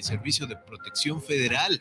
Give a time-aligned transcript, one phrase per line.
[0.00, 1.78] el Servicio de Protección Federal.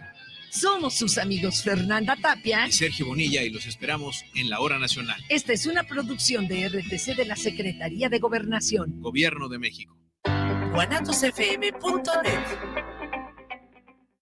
[0.51, 5.23] Somos sus amigos Fernanda Tapia y Sergio Bonilla y los esperamos en la Hora Nacional.
[5.29, 8.99] Esta es una producción de RTC de la Secretaría de Gobernación.
[8.99, 9.95] Gobierno de México.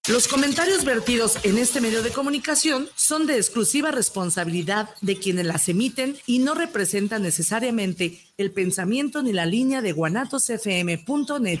[0.08, 5.68] Los comentarios vertidos en este medio de comunicación son de exclusiva responsabilidad de quienes las
[5.68, 11.60] emiten y no representan necesariamente el pensamiento ni la línea de guanatosfm.net.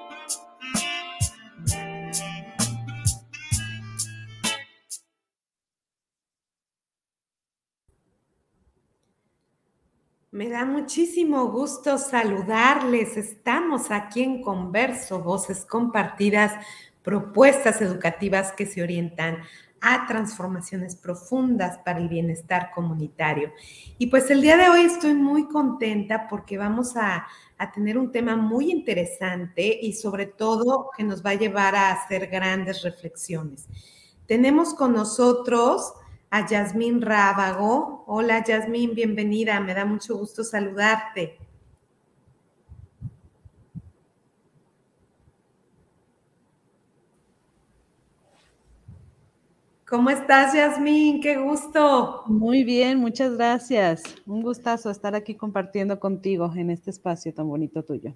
[10.41, 13.15] Me da muchísimo gusto saludarles.
[13.15, 16.53] Estamos aquí en Converso, voces compartidas,
[17.03, 19.37] propuestas educativas que se orientan
[19.81, 23.51] a transformaciones profundas para el bienestar comunitario.
[23.99, 27.27] Y pues el día de hoy estoy muy contenta porque vamos a,
[27.75, 32.25] tener un tema muy interesante y sobre todo que nos va a llevar a hacer
[32.25, 33.67] grandes reflexiones.
[34.25, 35.93] Tenemos con nosotros
[36.31, 38.05] a Yasmín Rábago.
[38.07, 41.37] Hola Yasmín, bienvenida, me da mucho gusto saludarte.
[49.85, 51.19] ¿Cómo estás, Yasmín?
[51.19, 52.23] Qué gusto.
[52.27, 54.01] Muy bien, muchas gracias.
[54.25, 58.15] Un gustazo estar aquí compartiendo contigo en este espacio tan bonito tuyo.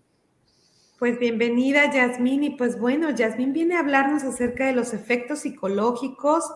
[0.98, 2.46] Pues bienvenida, Yasmín.
[2.46, 6.50] Y pues bueno, Yasmín viene a hablarnos acerca de los efectos psicológicos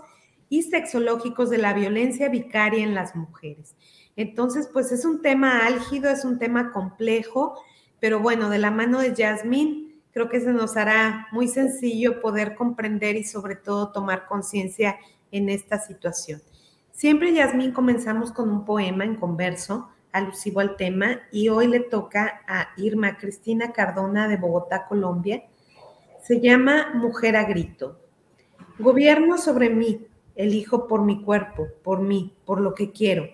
[0.50, 3.75] y sexológicos de la violencia vicaria en las mujeres.
[4.16, 7.61] Entonces, pues es un tema álgido, es un tema complejo,
[7.99, 12.55] pero bueno, de la mano de Yasmín, creo que se nos hará muy sencillo poder
[12.55, 14.98] comprender y sobre todo tomar conciencia
[15.32, 16.42] en esta situación.
[16.92, 22.42] Siempre, Yasmín, comenzamos con un poema en converso alusivo al tema y hoy le toca
[22.48, 25.43] a Irma Cristina Cardona de Bogotá, Colombia.
[26.21, 27.99] Se llama Mujer a Grito.
[28.80, 30.08] Gobierno sobre mí,
[30.39, 33.27] elijo por mi cuerpo, por mí, por lo que quiero.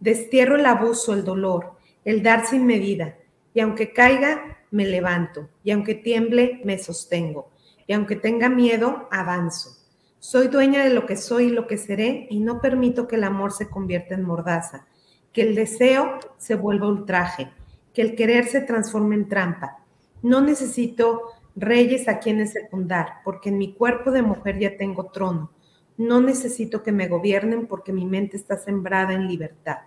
[0.00, 1.74] Destierro el abuso, el dolor,
[2.04, 3.16] el dar sin medida.
[3.54, 5.48] Y aunque caiga, me levanto.
[5.62, 7.48] Y aunque tiemble, me sostengo.
[7.86, 9.76] Y aunque tenga miedo, avanzo.
[10.18, 13.24] Soy dueña de lo que soy y lo que seré y no permito que el
[13.24, 14.88] amor se convierta en mordaza,
[15.32, 17.52] que el deseo se vuelva ultraje,
[17.94, 19.84] que el querer se transforme en trampa.
[20.22, 21.22] No necesito
[21.54, 25.52] reyes a quienes secundar, porque en mi cuerpo de mujer ya tengo trono
[25.98, 29.78] no necesito que me gobiernen porque mi mente está sembrada en libertad.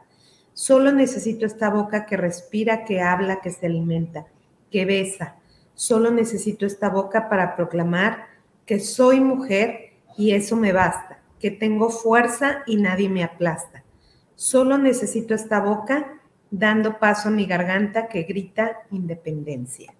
[0.54, 4.28] Solo necesito esta boca que respira, que habla, que se alimenta,
[4.70, 5.38] que besa.
[5.74, 8.28] Solo necesito esta boca para proclamar
[8.66, 13.84] que soy mujer y eso me basta, que tengo fuerza y nadie me aplasta.
[14.36, 16.20] Solo necesito esta boca
[16.52, 19.94] dando paso a mi garganta que grita independencia.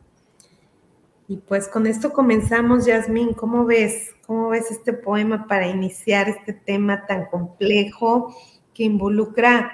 [1.30, 3.34] Y pues con esto comenzamos, Yasmín.
[3.34, 4.14] ¿Cómo ves?
[4.32, 8.34] ¿Cómo ves este poema para iniciar este tema tan complejo
[8.74, 9.74] que involucra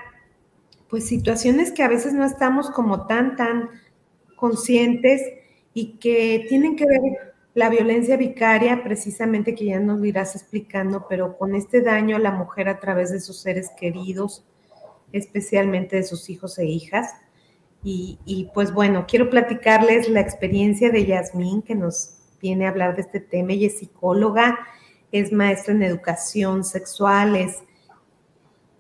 [0.90, 3.70] pues situaciones que a veces no estamos como tan, tan
[4.36, 5.22] conscientes
[5.76, 11.38] y que tienen que ver la violencia vicaria, precisamente que ya nos irás explicando, pero
[11.38, 14.44] con este daño a la mujer a través de sus seres queridos,
[15.12, 17.14] especialmente de sus hijos e hijas.
[17.84, 23.02] Y, pues bueno, quiero platicarles la experiencia de Yasmín, que nos viene a hablar de
[23.02, 23.54] este tema.
[23.54, 24.60] Ella es psicóloga,
[25.12, 27.64] es maestra en educación sexual, es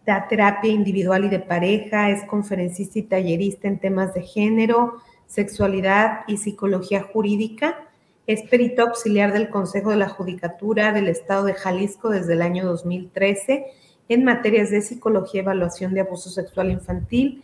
[0.07, 6.21] da terapia individual y de pareja, es conferencista y tallerista en temas de género, sexualidad
[6.27, 7.89] y psicología jurídica.
[8.25, 12.65] Es perito auxiliar del Consejo de la Judicatura del Estado de Jalisco desde el año
[12.65, 13.65] 2013
[14.07, 17.43] en materias de psicología, evaluación de abuso sexual infantil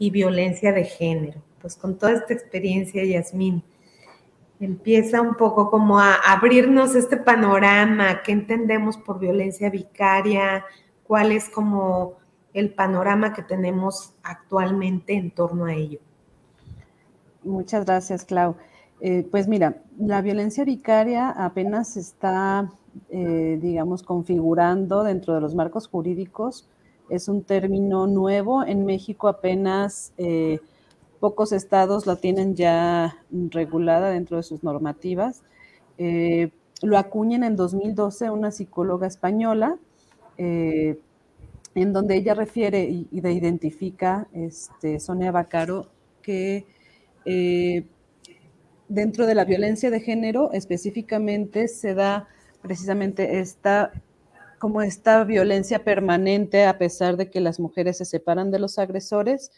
[0.00, 1.40] y violencia de género.
[1.60, 3.62] Pues con toda esta experiencia, Yasmín,
[4.60, 10.64] empieza un poco como a abrirnos este panorama, qué entendemos por violencia vicaria,
[11.04, 12.14] cuál es como
[12.52, 15.98] el panorama que tenemos actualmente en torno a ello.
[17.42, 18.54] Muchas gracias, Clau.
[19.00, 22.70] Eh, pues mira, la violencia vicaria apenas está,
[23.08, 26.68] eh, digamos, configurando dentro de los marcos jurídicos
[27.10, 28.64] es un término nuevo.
[28.64, 30.60] En México apenas eh,
[31.20, 35.42] pocos estados la tienen ya regulada dentro de sus normativas.
[35.98, 36.50] Eh,
[36.82, 39.76] lo acuñen en 2012 una psicóloga española,
[40.38, 40.98] eh,
[41.74, 45.88] en donde ella refiere y, identifica, este, Sonia Bacaro,
[46.22, 46.64] que
[47.26, 47.84] eh,
[48.88, 52.28] dentro de la violencia de género específicamente se da
[52.62, 53.92] precisamente esta
[54.58, 59.50] como esta violencia permanente a pesar de que las mujeres se separan de los agresores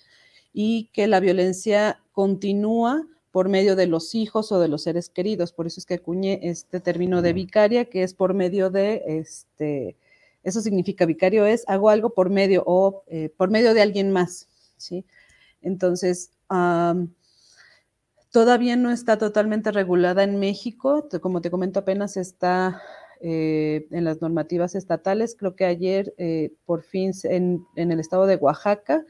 [0.53, 5.53] y que la violencia continúa por medio de los hijos o de los seres queridos.
[5.53, 9.97] Por eso es que acuñé este término de vicaria, que es por medio de, este,
[10.43, 14.49] eso significa vicario es, hago algo por medio o eh, por medio de alguien más,
[14.77, 15.05] ¿sí?
[15.63, 16.31] Entonces,
[18.31, 22.83] todavía no está totalmente regulada en México, como te comento, apenas está
[23.21, 25.37] eh, en las normativas estatales.
[25.39, 29.05] Creo que ayer, eh, por fin, en, en el estado de Oaxaca,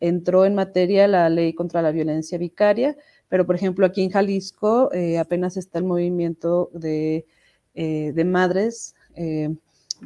[0.00, 2.96] entró en materia la ley contra la violencia vicaria,
[3.28, 7.26] pero, por ejemplo, aquí en Jalisco eh, apenas está el movimiento de,
[7.74, 9.54] eh, madres eh,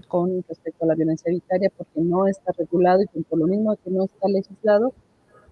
[0.09, 3.91] con respecto a la violencia vicaria, porque no está regulado y por lo mismo que
[3.91, 4.93] no está legislado,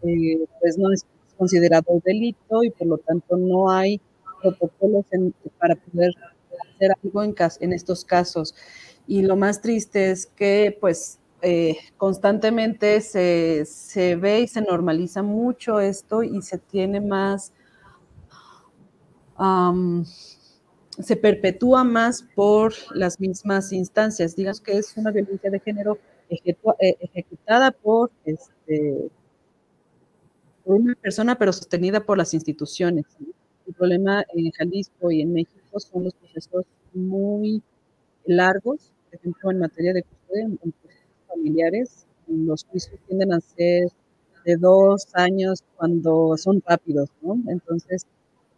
[0.00, 1.04] pues no es
[1.36, 4.00] considerado delito y por lo tanto no hay
[4.42, 5.04] protocolos
[5.58, 6.12] para poder
[6.74, 8.54] hacer algo en, en estos casos.
[9.06, 11.18] Y lo más triste es que, pues,
[11.96, 17.52] constantemente se, se, ve y se normaliza mucho esto y se tiene más
[21.02, 24.36] se perpetúa más por las mismas instancias.
[24.36, 25.98] Digamos que es una violencia de género
[26.28, 26.40] eh,
[27.00, 29.10] ejecutada por, este,
[30.64, 33.06] por una persona, pero sostenida por las instituciones.
[33.66, 37.62] El problema en Jalisco y en México son los procesos muy
[38.26, 40.48] largos, por ejemplo, en materia de custodia,
[41.30, 43.88] familiares, los juicios tienden a ser
[44.44, 47.38] de dos años cuando son rápidos, ¿no?
[47.48, 48.06] Entonces,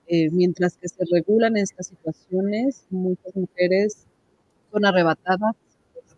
[0.06, 4.06] eh, mientras que se regulan estas situaciones, muchas mujeres
[4.70, 5.56] son arrebatadas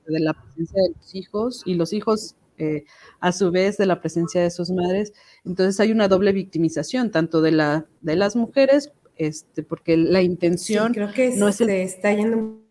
[0.06, 2.84] de la presencia de los hijos y los hijos eh,
[3.20, 5.12] a su vez de la presencia de sus madres.
[5.44, 10.92] Entonces hay una doble victimización, tanto de, la, de las mujeres, este, porque la intención
[10.92, 11.70] creo que no es el...
[11.70, 12.63] está yendo.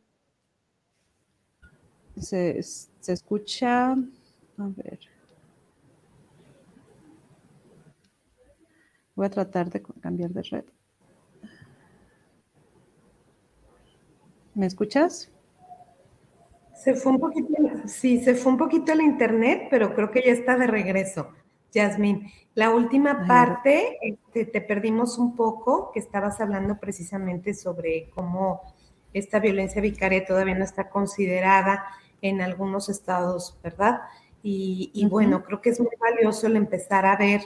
[2.19, 3.97] Se, se escucha, a
[4.57, 4.99] ver.
[9.15, 10.65] Voy a tratar de cambiar de red.
[14.55, 15.31] ¿Me escuchas?
[16.75, 17.53] Se fue un poquito,
[17.85, 21.29] sí, se fue un poquito el internet, pero creo que ya está de regreso.
[21.71, 28.61] Yasmín, la última parte este, te perdimos un poco, que estabas hablando precisamente sobre cómo
[29.13, 31.83] esta violencia vicaria todavía no está considerada
[32.23, 34.01] en algunos estados, ¿verdad?
[34.41, 37.41] Y, y bueno, creo que es muy valioso el empezar a ver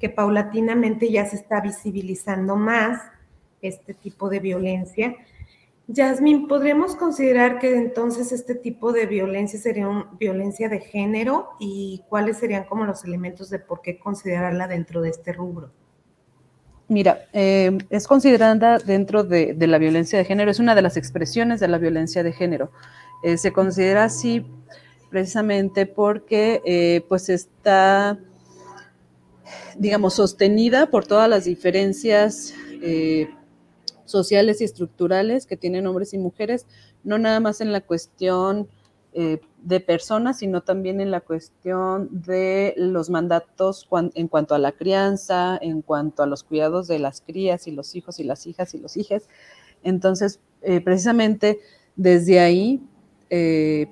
[0.00, 3.00] que paulatinamente ya se está visibilizando más
[3.60, 5.14] este tipo de violencia
[5.88, 12.02] Yasmin, ¿podríamos considerar que entonces este tipo de violencia sería una violencia de género y
[12.08, 15.70] cuáles serían como los elementos de por qué considerarla dentro de este rubro?
[16.88, 21.58] Mira, eh, es considerada dentro de, la violencia de género, es una de las expresiones
[21.58, 22.70] de la violencia de género.
[23.22, 24.44] Eh, se considera así
[25.10, 28.18] precisamente porque eh, pues está,
[29.76, 32.54] digamos, sostenida por todas las diferencias
[34.04, 36.66] sociales y estructurales que tienen hombres y mujeres,
[37.04, 38.68] no nada más en la cuestión
[39.14, 44.72] eh, de personas, sino también en la cuestión de los mandatos en cuanto a la
[44.72, 48.74] crianza, en cuanto a los cuidados de las crías y los hijos y las hijas
[48.74, 49.28] y los hijos.
[49.82, 51.60] Entonces, eh, precisamente
[51.94, 52.82] desde ahí,
[53.34, 53.88] eh,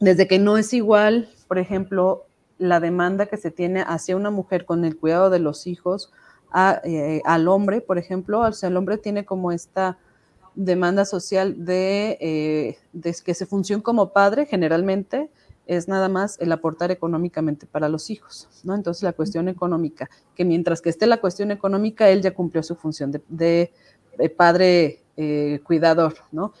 [0.00, 2.24] desde que no es igual, por ejemplo,
[2.56, 6.10] la demanda que se tiene hacia una mujer con el cuidado de los hijos
[6.84, 9.98] eh, al hombre, por ejemplo, o sea, el hombre tiene como esta
[10.54, 12.78] demanda social de, eh,
[13.22, 15.28] que se funcione como padre generalmente
[15.66, 18.74] es nada más el aportar económicamente para los hijos, ¿no?
[18.74, 22.74] Entonces la cuestión económica, que mientras que esté la cuestión económica, él ya cumplió su
[22.74, 23.70] función de,
[24.34, 26.54] padre eh, cuidador, ¿no?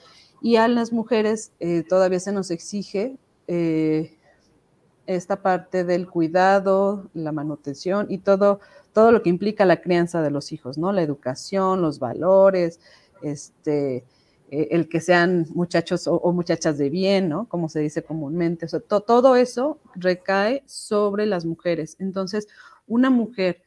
[0.46, 1.50] Y a las mujeres
[1.88, 3.16] todavía se nos exige
[3.48, 8.60] esta parte del cuidado, la manutención y todo,
[8.92, 10.92] todo lo que implica la crianza de los hijos, ¿no?
[10.92, 12.78] La educación, los valores,
[13.22, 14.04] este,
[14.52, 17.48] eh, el que sean muchachos o, muchachas de bien, ¿no?
[17.48, 18.66] Como se dice comúnmente.
[18.66, 21.96] O sea, todo eso recae sobre las mujeres.
[21.98, 22.46] Entonces,
[22.86, 23.62] una mujer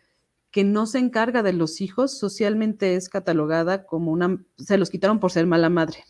[0.49, 5.19] que no se encarga de los hijos socialmente es catalogada como una, se los quitaron
[5.19, 6.05] por ser mala madre,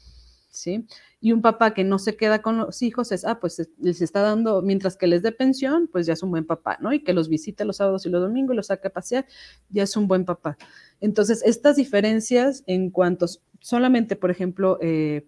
[0.49, 0.85] ¿sí?
[1.21, 4.21] Y un papá que no se queda con los hijos es, ah, pues les está
[4.21, 6.93] dando, mientras que les dé pensión, pues ya es un buen papá, ¿no?
[6.93, 9.25] Y que los visite los sábados y los domingos los saque a pasear,
[9.69, 10.57] ya es un buen papá.
[11.01, 13.25] Entonces, estas diferencias en cuanto
[13.61, 15.27] solamente, por ejemplo, eh,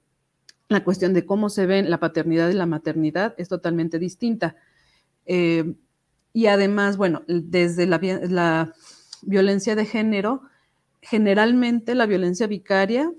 [0.70, 4.56] la cuestión de cómo se ven la paternidad y la maternidad es totalmente distinta.
[5.25, 5.75] Eh,
[6.34, 8.74] y además, bueno, desde la,
[9.24, 10.44] violencia de género,
[11.01, 13.12] generalmente la violencia vicaria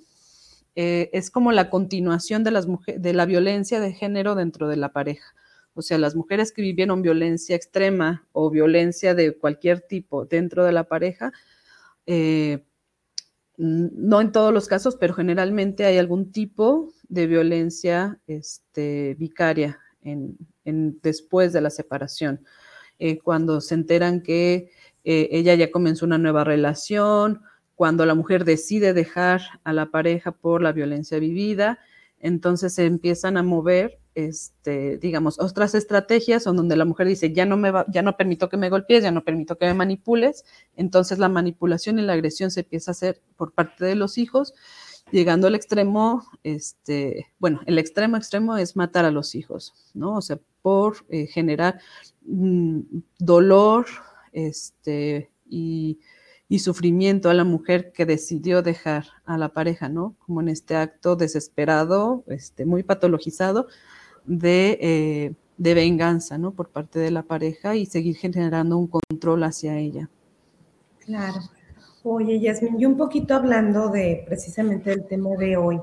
[0.74, 4.92] eh, es como la continuación de, las de la violencia de género dentro de la
[4.92, 5.34] pareja.
[5.74, 10.72] O sea, las mujeres que vivieron violencia extrema o violencia de cualquier tipo dentro de
[10.72, 11.32] la pareja,
[12.06, 12.64] eh,
[13.56, 20.38] no en todos los casos, pero generalmente hay algún tipo de violencia este, vicaria en,
[21.02, 22.44] después de la separación.
[22.98, 24.70] Eh, cuando se enteran que
[25.04, 27.42] ella ya comenzó una nueva relación,
[27.82, 31.80] cuando la mujer decide dejar a la pareja por la violencia vivida,
[32.20, 37.56] entonces se empiezan a mover, este, digamos, otras estrategias donde la mujer dice, ya no,
[37.56, 40.44] me va, ya no permito que me golpees, ya no permito que me manipules,
[40.76, 44.54] entonces la manipulación y la agresión se empieza a hacer por parte de los hijos,
[45.10, 50.18] llegando al extremo, este, bueno, el extremo extremo es matar a los hijos, ¿no?
[50.18, 51.80] O sea, por eh, generar
[52.24, 52.78] mm,
[53.18, 53.86] dolor,
[54.30, 55.98] este, y
[56.52, 60.16] y sufrimiento a la mujer que decidió dejar a la pareja, ¿no?
[60.18, 63.68] Como en este acto desesperado, este, muy patologizado
[64.26, 66.50] de, eh, de venganza, ¿no?
[66.50, 70.10] Por parte de la pareja y seguir generando un control hacia ella.
[70.98, 71.40] Claro.
[72.02, 75.80] Oye, Yasmin, y un poquito hablando de precisamente del tema de hoy,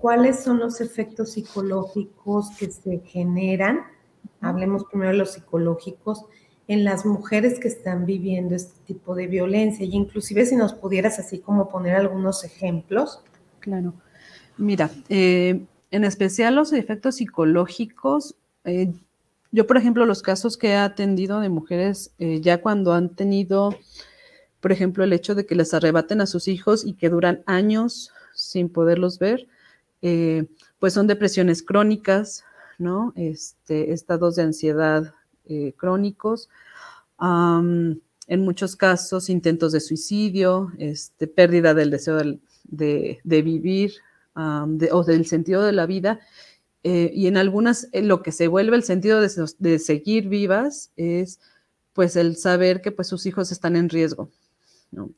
[0.00, 3.82] ¿cuáles son los efectos psicológicos que se generan?
[4.40, 6.24] Hablemos primero de los psicológicos
[6.68, 11.18] en las mujeres que están viviendo este tipo de violencia y inclusive si nos pudieras
[11.18, 13.20] así como poner algunos ejemplos.
[13.60, 13.94] Claro.
[14.56, 18.92] Mira, eh, en especial los efectos psicológicos, eh,
[19.52, 23.76] yo por ejemplo los casos que he atendido de mujeres eh, ya cuando han tenido,
[24.60, 28.10] por ejemplo, el hecho de que les arrebaten a sus hijos y que duran años
[28.34, 29.46] sin poderlos ver,
[30.78, 32.44] pues son depresiones crónicas,
[32.78, 33.12] ¿no?
[33.16, 35.14] Este, estados de ansiedad
[35.48, 36.48] eh, crónicos,
[37.18, 42.18] en muchos casos intentos de suicidio, este, pérdida del deseo
[42.64, 43.94] de, vivir
[44.34, 46.20] o del sentido de la vida.
[46.82, 51.40] Eh, y en algunas eh, lo que se vuelve el sentido de, seguir vivas es
[51.92, 54.30] pues el saber que pues sus hijos están en riesgo.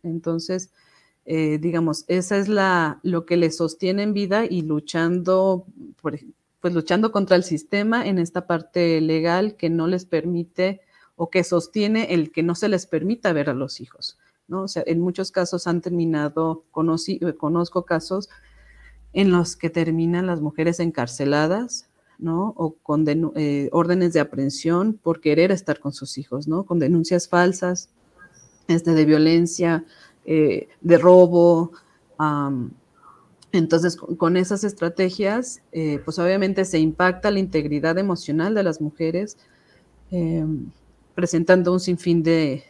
[0.03, 0.71] Entonces,
[1.25, 5.67] digamos, esa es la, lo que les sostiene en vida y luchando,
[6.01, 6.19] por,
[6.61, 10.81] pues luchando contra el sistema en esta parte legal que no les permite
[11.17, 14.19] o que sostiene el que no se les permita ver a los hijos.
[14.49, 14.62] ¿no?
[14.62, 16.65] O sea, en muchos casos han terminado,
[17.07, 18.29] eh, conozco casos
[19.12, 21.88] en los que terminan las mujeres encarceladas,
[22.19, 22.53] ¿no?
[22.57, 23.05] O con
[23.37, 26.65] eh, órdenes de aprehensión por querer estar con sus hijos, ¿no?
[26.65, 27.91] Con denuncias falsas
[28.67, 29.85] este, de violencia,
[30.25, 31.73] eh, de robo,
[33.52, 39.38] entonces, con, esas estrategias, eh, pues obviamente se impacta la integridad emocional de las mujeres,
[40.11, 40.45] eh,
[41.14, 42.64] presentando un sinfín de,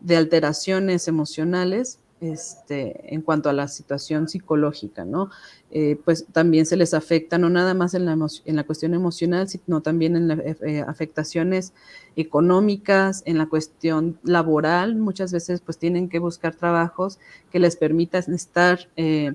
[0.00, 5.30] de alteraciones emocionales este, en cuanto a la situación psicológica, ¿no?
[5.70, 9.48] Eh, pues también se les afecta, no nada más en la, en la cuestión emocional,
[9.48, 11.72] sino también en las eh, afectaciones
[12.16, 17.18] económicas, en la cuestión laboral, muchas veces pues tienen que buscar trabajos
[17.50, 19.34] que les permitan estar eh,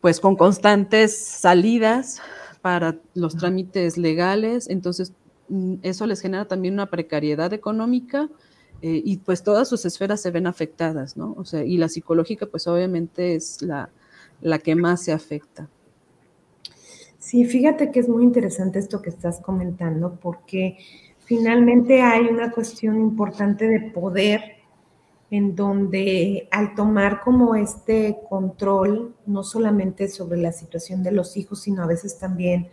[0.00, 2.20] pues con constantes salidas
[2.62, 5.12] para los trámites legales, entonces
[5.48, 8.28] mm, eso les genera también una precariedad económica,
[8.82, 11.34] eh, y pues todas sus esferas se ven afectadas, ¿no?
[11.36, 13.90] O sea, y la psicológica pues obviamente es la,
[14.40, 15.68] la que más se afecta.
[17.18, 20.78] Sí, fíjate que es muy interesante esto que estás comentando porque
[21.24, 24.58] finalmente hay una cuestión importante de poder
[25.30, 31.60] en donde al tomar como este control, no solamente sobre la situación de los hijos,
[31.62, 32.68] sino a veces también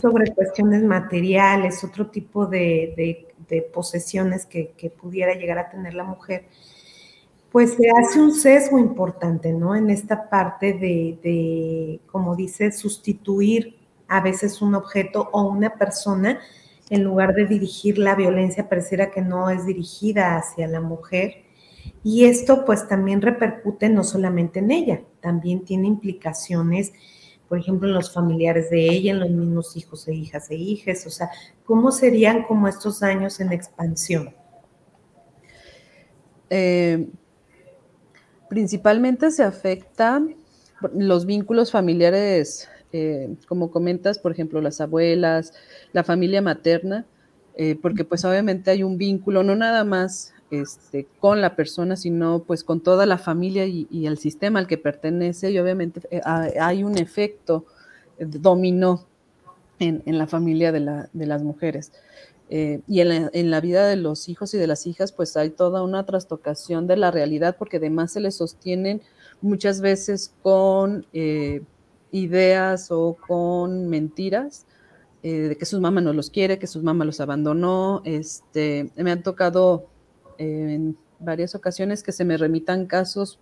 [0.00, 3.26] sobre cuestiones materiales, otro tipo de,
[3.72, 6.46] posesiones que, pudiera llegar a tener la mujer,
[7.50, 9.74] pues se hace un sesgo importante, ¿no?
[9.74, 16.38] En esta parte de, como dice, sustituir a veces un objeto o una persona
[16.90, 21.44] en lugar de dirigir la violencia, pareciera que no es dirigida hacia la mujer.
[22.02, 26.92] Y esto pues también repercute no solamente en ella, también tiene implicaciones
[27.48, 31.06] por ejemplo, en los familiares de ella, en los mismos hijos e hijas e hijas,
[31.06, 31.30] o sea,
[31.64, 34.34] ¿cómo serían como estos años en expansión?
[36.50, 37.08] Eh,
[38.48, 40.36] principalmente se afectan
[40.94, 45.52] los vínculos familiares, eh, como comentas, por ejemplo, las abuelas,
[45.92, 47.06] la familia materna,
[47.56, 52.42] eh, porque pues obviamente hay un vínculo, no nada más este, con la persona, sino
[52.42, 56.22] pues con toda la familia y, el sistema al que pertenece y obviamente eh,
[56.58, 57.66] hay un efecto
[58.18, 59.06] dominó
[59.78, 61.92] en, la familia de, las mujeres.
[62.50, 65.82] Eh, y en la, vida de los hijos y de las hijas, pues hay toda
[65.82, 69.02] una trastocación de la realidad, porque además se les sostienen
[69.42, 71.60] muchas veces con eh,
[72.10, 74.64] ideas o con mentiras
[75.22, 78.00] de que su mamá no los quiere, que su mamá los abandonó.
[78.04, 79.88] Este, me han tocado
[80.38, 83.38] en varias ocasiones que se me remitan casos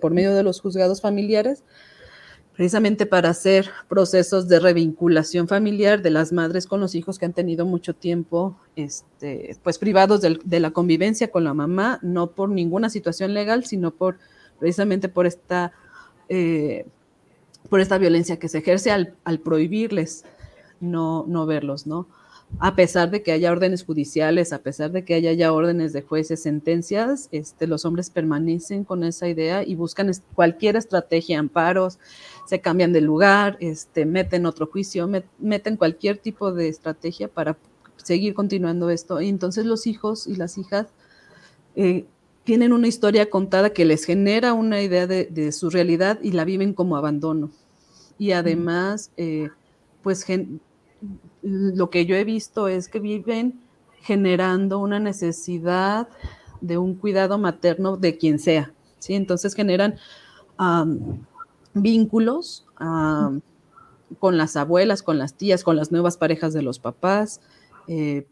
[0.00, 1.62] por medio de los juzgados familiares,
[2.54, 7.32] precisamente para hacer procesos de revinculación familiar de las madres con los hijos que han
[7.32, 12.90] tenido mucho tiempo este, pues privados de, la convivencia con la mamá, no por ninguna
[12.90, 14.18] situación legal, sino por
[14.58, 15.72] precisamente por esta,
[16.28, 16.86] eh,
[17.70, 20.24] por esta violencia que se ejerce al, al prohibirles
[20.80, 22.08] no, no verlos, ¿no?
[22.58, 26.02] A pesar de que haya órdenes judiciales, a pesar de que haya ya órdenes de
[26.02, 31.98] jueces, sentencias, este, los hombres permanecen con esa idea y buscan cualquier estrategia, amparos,
[32.46, 37.56] se cambian de lugar, este, meten otro juicio, meten cualquier tipo de estrategia para
[37.96, 39.20] seguir continuando esto.
[39.20, 40.88] Y entonces los hijos y las hijas
[41.76, 42.04] eh,
[42.44, 46.74] tienen una historia contada que les genera una idea de, su realidad y la viven
[46.74, 47.50] como abandono.
[48.18, 49.50] Y además, eh,
[50.02, 50.26] pues
[51.42, 53.60] lo que yo he visto es que viven
[54.02, 56.08] generando una necesidad
[56.60, 59.14] de un cuidado materno de quien sea, ¿sí?
[59.14, 59.96] Entonces generan
[61.74, 62.66] vínculos
[64.18, 67.40] con las abuelas, con las tías, con las nuevas parejas de los papás,
[67.88, 68.26] eh,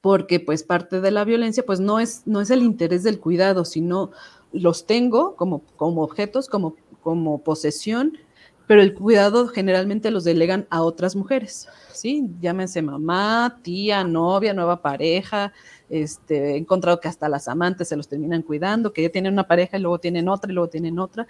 [0.00, 3.64] porque pues parte de la violencia pues no es, no es el interés del cuidado,
[3.64, 4.10] sino
[4.52, 8.18] los tengo como, como objetos, como, como posesión,
[8.66, 12.28] pero el cuidado generalmente los delegan a otras mujeres, ¿sí?
[12.40, 15.52] Llámense mamá, tía, novia, nueva pareja,
[15.90, 19.46] este, he encontrado que hasta las amantes se los terminan cuidando, que ya tienen una
[19.46, 21.26] pareja y luego tienen otra y luego tienen otra,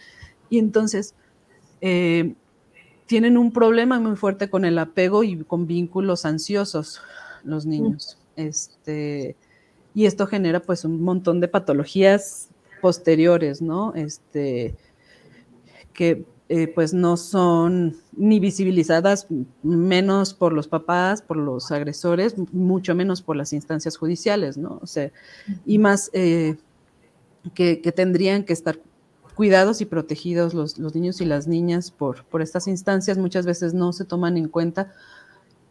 [0.51, 1.15] y entonces
[1.81, 2.35] eh,
[3.07, 7.01] tienen un problema muy fuerte con el apego y con vínculos ansiosos
[7.45, 8.19] los niños.
[8.37, 9.37] Este,
[9.95, 12.49] y esto genera pues un montón de patologías
[12.81, 13.95] posteriores, ¿no?
[13.95, 14.75] Este,
[15.93, 19.27] que eh, pues no son ni visibilizadas
[19.63, 24.79] menos por los papás, por los agresores, mucho menos por las instancias judiciales, ¿no?
[24.83, 25.11] O sea,
[25.65, 26.59] y más eh,
[27.55, 28.79] que, tendrían que estar
[29.35, 33.95] cuidados y protegidos los, niños y las niñas por, por, estas instancias, muchas veces no
[33.95, 34.93] se toman en cuenta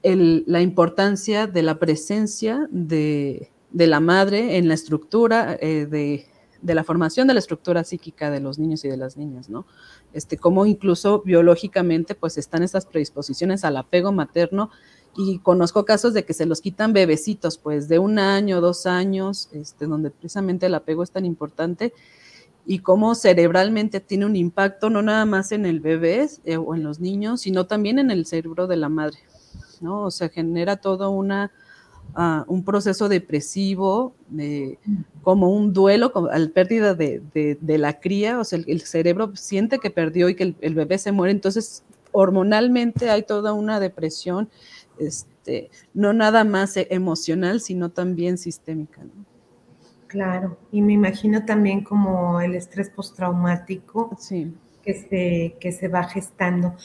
[0.02, 6.26] la importancia de la presencia de, la madre en la estructura eh, de,
[6.62, 9.66] de la formación de la estructura psíquica de los niños y de las niñas, ¿no?
[10.14, 14.70] este, cómo incluso biológicamente pues están estas predisposiciones al apego materno
[15.16, 19.50] y conozco casos de que se los quitan bebecitos, pues de un año, dos años,
[19.52, 21.94] este, donde precisamente el apego es tan importante
[22.66, 26.84] y cómo cerebralmente tiene un impacto no nada más en el bebé eh, o en
[26.84, 29.18] los niños, sino también en el cerebro de la madre,
[29.82, 30.04] ¿no?
[30.04, 31.52] O sea, genera toda una
[32.48, 34.14] un proceso depresivo,
[35.24, 39.90] como un duelo, como, al pérdida de, la cría, o sea, el, cerebro siente que
[39.90, 44.50] perdió y que el, bebé se muere, entonces hormonalmente hay toda una depresión,
[45.00, 49.02] este, no nada más emocional, sino también sistémica.
[50.08, 54.18] Claro, y me imagino también como el estrés postraumático
[54.84, 56.76] que, se, que se va gestando.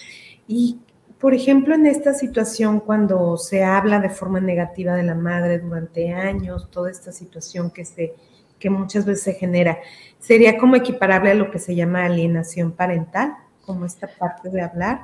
[0.47, 0.79] Y
[1.19, 6.13] por ejemplo, en esta situación, cuando se habla de forma negativa de la madre durante
[6.13, 8.15] años, toda esta situación que, se,
[8.59, 9.79] que muchas veces se genera,
[10.19, 15.01] ¿sería como equiparable a lo que se llama alienación parental, como esta parte de hablar?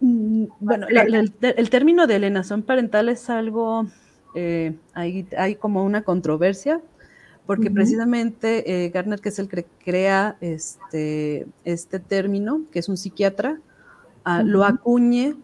[0.00, 3.86] Mm, bueno, el, término de alienación parental es algo,
[4.34, 6.80] eh, hay, como una controversia,
[7.46, 12.96] porque precisamente eh, Garner, que es el que crea este, este término, que es un
[12.96, 13.60] psiquiatra,
[14.44, 15.36] lo acuñe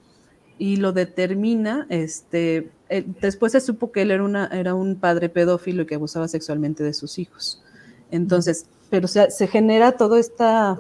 [0.58, 1.86] y lo determina.
[1.88, 5.94] Este, eh, después se supo que él era, una, era un padre pedófilo y que
[5.94, 7.62] abusaba sexualmente de sus hijos.
[8.10, 10.78] Entonces, pero se, se genera toda esta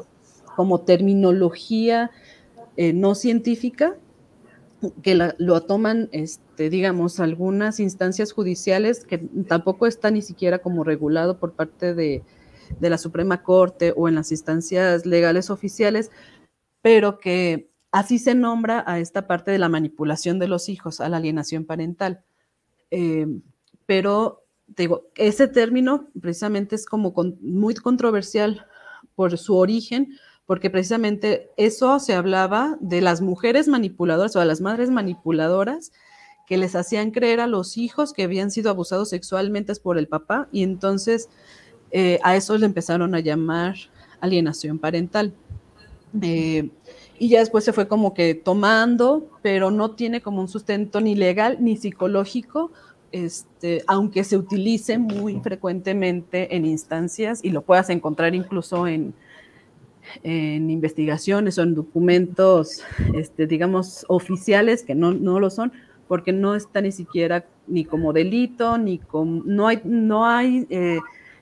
[0.56, 2.10] como terminología
[2.76, 3.96] eh, no científica
[5.02, 11.38] que lo toman, este, digamos, algunas instancias judiciales que tampoco está ni siquiera como regulado
[11.38, 12.22] por parte de,
[12.78, 16.10] de la Suprema Corte o en las instancias legales oficiales,
[16.80, 21.08] pero que Así se nombra a esta parte de la manipulación de los hijos, a
[21.08, 22.22] la alienación parental.
[22.90, 23.26] Eh,
[23.86, 28.66] pero digo, ese término precisamente es como muy controversial
[29.14, 34.60] por su origen, porque precisamente eso se hablaba de las mujeres manipuladoras o de las
[34.60, 35.92] madres manipuladoras
[36.46, 40.48] que les hacían creer a los hijos que habían sido abusados sexualmente por el papá
[40.50, 41.28] y entonces
[41.90, 43.76] eh, a eso le empezaron a llamar
[44.20, 45.34] alienación parental.
[46.22, 46.70] Eh,
[47.18, 51.14] y ya después se fue como que tomando, pero no tiene como un sustento ni
[51.14, 52.70] legal ni psicológico,
[53.12, 59.14] este, aunque se utilice muy frecuentemente en instancias y lo puedas encontrar incluso en,
[60.22, 62.82] en investigaciones o en documentos,
[63.14, 65.72] este, digamos, oficiales que no, no lo son,
[66.06, 70.98] porque no está ni siquiera ni como delito, ni como, no hay, no hay eh,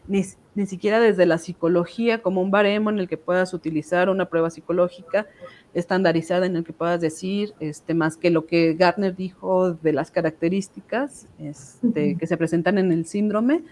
[0.09, 0.23] ni,
[0.55, 4.51] ni, siquiera desde la psicología como un baremo en el que puedas utilizar una prueba
[4.51, 5.27] psicológica
[5.77, 10.11] estandarizada en el que puedas decir, este, más que lo que Gartner dijo de las
[10.11, 13.63] características este, que se presentan en el síndrome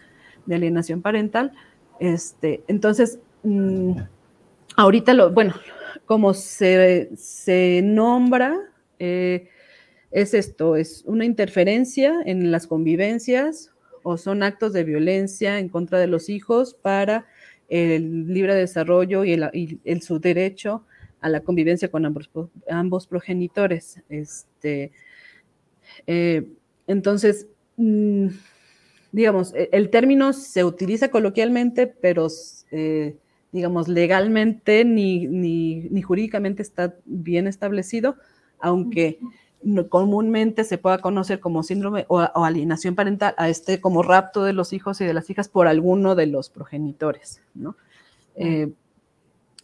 [0.45, 1.53] de alienación parental.
[1.99, 3.93] Este, entonces, mmm,
[4.77, 5.55] ahorita lo, bueno,
[6.05, 8.55] como se, se nombra,
[8.99, 9.49] eh,
[10.11, 15.99] es esto, es una interferencia en las convivencias o son actos de violencia en contra
[15.99, 17.27] de los hijos para
[17.71, 20.85] el libre desarrollo y, el, su derecho
[21.25, 22.29] a la convivencia con ambos,
[22.69, 23.99] ambos progenitores.
[24.11, 24.93] Este,
[26.07, 26.47] eh,
[26.87, 27.47] entonces,
[27.79, 28.27] mm,
[29.11, 32.29] digamos, e, el término se utiliza coloquialmente, pero,
[32.73, 33.17] eh,
[33.53, 38.17] digamos, legalmente ni, ni, ni, jurídicamente está bien establecido,
[38.59, 39.19] aunque
[39.89, 44.75] comúnmente se pueda conocer como síndrome o, alienación parental a este como rapto de los
[44.75, 47.77] hijos y de las hijas por alguno de los progenitores, ¿no?
[48.37, 48.69] Eh,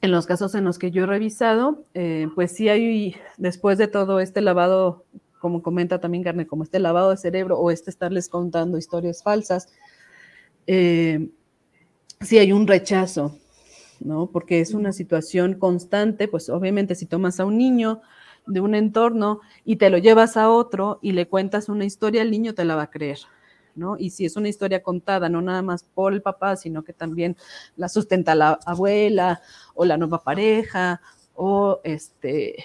[0.03, 3.89] en los casos en los que yo he revisado, eh, pues sí hay, después de
[3.89, 5.05] todo este lavado,
[5.39, 9.69] como comenta también Carne, como este lavado de cerebro o este estarles contando historias falsas,
[10.67, 11.29] eh,
[12.21, 13.37] sí hay un rechazo,
[14.01, 14.29] ¿no?
[14.29, 18.01] Porque es una situación constante, pues obviamente si tomas a un niño,
[18.47, 22.31] de un entorno y te lo llevas a otro y le cuentas una historia, el
[22.31, 23.19] niño te la va a creer,
[23.74, 23.96] ¿no?
[23.98, 27.37] Y si es una historia contada, no nada más por el papá, sino que también
[27.76, 29.40] la sustenta la abuela
[29.74, 31.00] o la nueva pareja
[31.35, 32.64] o, este,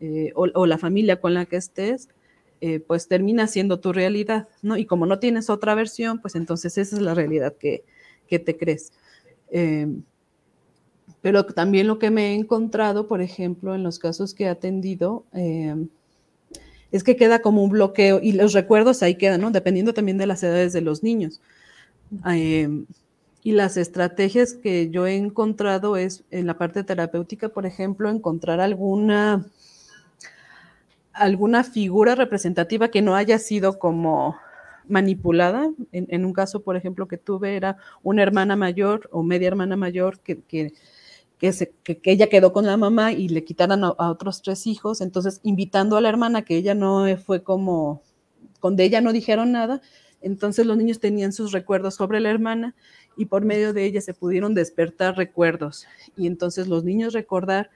[0.00, 2.08] eh, o, la familia con la que estés,
[2.60, 4.76] eh, pues termina siendo tu realidad, ¿no?
[4.76, 7.84] Y como no tienes otra versión, pues entonces esa es la realidad que,
[8.26, 8.92] que te crees.
[9.50, 9.86] Eh,
[11.24, 15.24] pero también lo que me he encontrado, por ejemplo, en los casos que he atendido,
[15.32, 15.74] eh,
[16.94, 19.50] es que queda como un bloqueo y los recuerdos ahí quedan, ¿no?
[19.50, 21.40] Dependiendo también de las edades de los niños.
[22.30, 22.84] Eh,
[23.42, 28.60] y las estrategias que yo he encontrado es en la parte terapéutica, por ejemplo, encontrar
[28.60, 29.44] alguna,
[31.12, 34.36] alguna figura representativa que no haya sido como
[34.86, 35.72] manipulada.
[35.90, 39.76] En, en, un caso, por ejemplo, que tuve era una hermana mayor o media hermana
[39.76, 40.74] mayor que, que
[41.84, 45.96] que, ella quedó con la mamá y le quitaran a, otros tres hijos, entonces invitando
[45.96, 48.02] a la hermana, que ella no fue como,
[48.60, 49.80] con ella no dijeron nada,
[50.20, 52.74] entonces los niños tenían sus recuerdos sobre la hermana
[53.16, 57.70] y por medio de ella se pudieron despertar recuerdos y entonces los niños recordar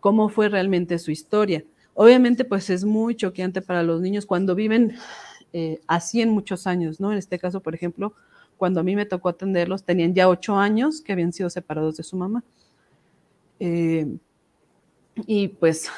[0.00, 1.64] cómo fue realmente su historia.
[1.94, 4.96] Obviamente pues es muy choqueante para los niños cuando viven
[5.52, 7.12] eh, así en muchos años, ¿no?
[7.12, 8.12] En este caso, por ejemplo,
[8.56, 12.02] cuando a mí me tocó atenderlos, tenían ya ocho años que habían sido separados de
[12.02, 12.42] su mamá.
[13.66, 14.18] Eh,
[15.26, 15.88] y pues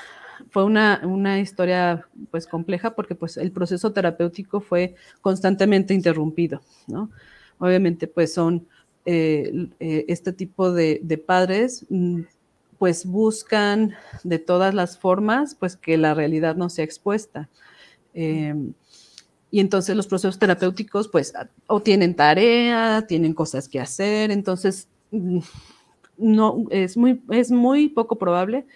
[0.50, 7.11] fue una, una, historia pues compleja porque pues el proceso terapéutico fue constantemente interrumpido, ¿no?
[7.59, 8.68] Obviamente pues son
[9.05, 12.20] eh, eh, este tipo de, padres mm,
[12.79, 17.48] pues buscan de todas las formas pues que la realidad no sea expuesta.
[18.14, 21.33] y entonces los procesos terapéuticos pues
[21.66, 25.40] o tienen tarea, tienen cosas que hacer, entonces mm,
[26.18, 28.66] no, es muy, es muy poco probable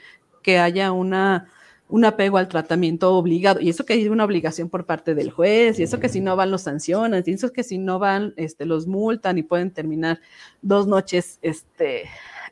[0.42, 1.48] que haya una,
[1.88, 3.60] un apego al tratamiento obligado.
[3.60, 6.36] Y eso que hay una obligación por parte del juez, y eso que si no
[6.36, 10.20] van los sancionan, y eso que si no van este, los multan y pueden terminar
[10.62, 12.04] dos noches este,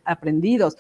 [0.05, 0.77] aprendidos.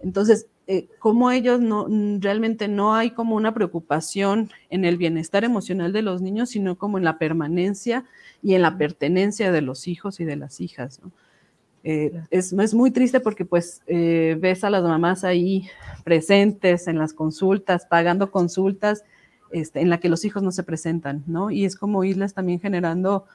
[0.00, 1.86] Entonces, eh, como ellos no,
[2.18, 6.98] realmente no hay como una preocupación en el bienestar emocional de los niños, sino como
[6.98, 8.04] en la permanencia
[8.42, 11.00] y en la pertenencia de los hijos y de las hijas.
[11.02, 11.12] ¿no?
[11.88, 15.68] Eh, es, es, muy triste porque pues eh, ves a las mamás ahí
[16.02, 19.04] presentes en las consultas, pagando consultas
[19.52, 21.52] este, en la que los hijos no se presentan, ¿no?
[21.52, 23.26] Y es como irles también generando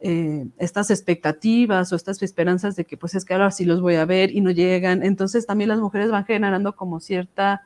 [0.00, 3.94] eh, estas expectativas o estas esperanzas de que pues es que ahora sí los voy
[3.94, 5.04] a ver y no llegan.
[5.04, 7.62] Entonces también las mujeres van generando como cierta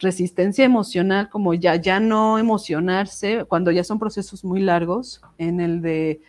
[0.00, 5.80] resistencia emocional, como ya, ya no emocionarse, cuando ya son procesos muy largos, en el
[5.80, 6.20] de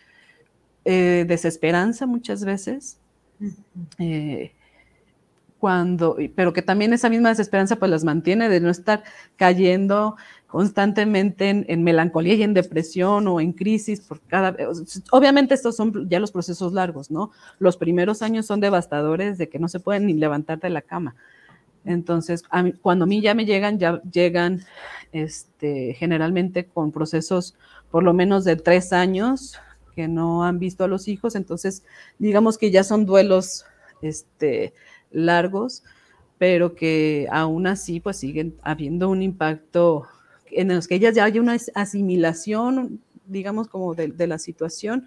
[0.84, 2.98] desesperanza muchas veces,
[3.98, 4.52] eh,
[5.58, 9.04] cuando, pero que también esa misma desesperanza pues las mantiene de no estar
[9.36, 10.16] cayendo
[10.48, 14.56] constantemente en, melancolía y en depresión o en crisis por cada
[15.12, 17.30] obviamente estos son ya los procesos largos, ¿no?
[17.60, 21.14] Los primeros años son devastadores de que no se pueden ni levantar de la cama.
[21.84, 22.42] Entonces,
[22.80, 24.62] cuando a mí ya me llegan, ya llegan
[25.12, 27.54] este, generalmente con procesos
[27.90, 29.58] por lo menos de tres años
[29.94, 31.84] que no han visto a los hijos, entonces
[32.18, 33.64] digamos que ya son duelos
[34.02, 34.74] este,
[35.10, 35.84] largos,
[36.38, 40.08] pero que aún así pues siguen habiendo un impacto
[40.52, 45.06] en los que ellas ya hay una asimilación, digamos, como de, la situación,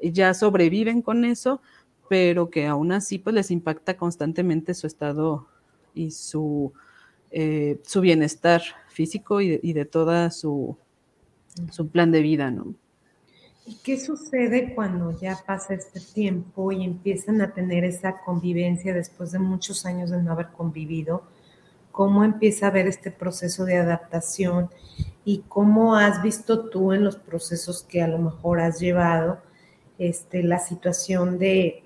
[0.00, 1.60] ya sobreviven con eso,
[2.08, 5.46] pero que aún así pues les impacta constantemente su estado
[5.94, 6.72] y su,
[7.30, 10.76] eh, su bienestar físico y de, y de toda su,
[11.70, 12.74] su, plan de vida, ¿no?
[13.66, 19.32] ¿Y qué sucede cuando ya pasa este tiempo y empiezan a tener esa convivencia después
[19.32, 21.24] de muchos años de no haber convivido?
[21.96, 24.68] cómo empieza a ver este proceso de adaptación
[25.24, 29.40] y cómo has visto tú en los procesos que a lo mejor has llevado
[29.98, 31.84] este, la situación de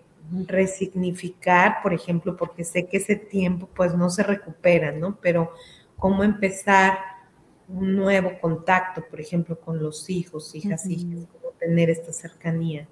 [0.48, 5.16] resignificar, por ejemplo, porque sé que ese tiempo pues no se recupera, ¿no?
[5.20, 5.52] Pero
[5.96, 6.98] cómo empezar
[7.68, 12.88] un nuevo contacto, por ejemplo, con los hijos, hijas, hijas, cómo tener esta cercanía.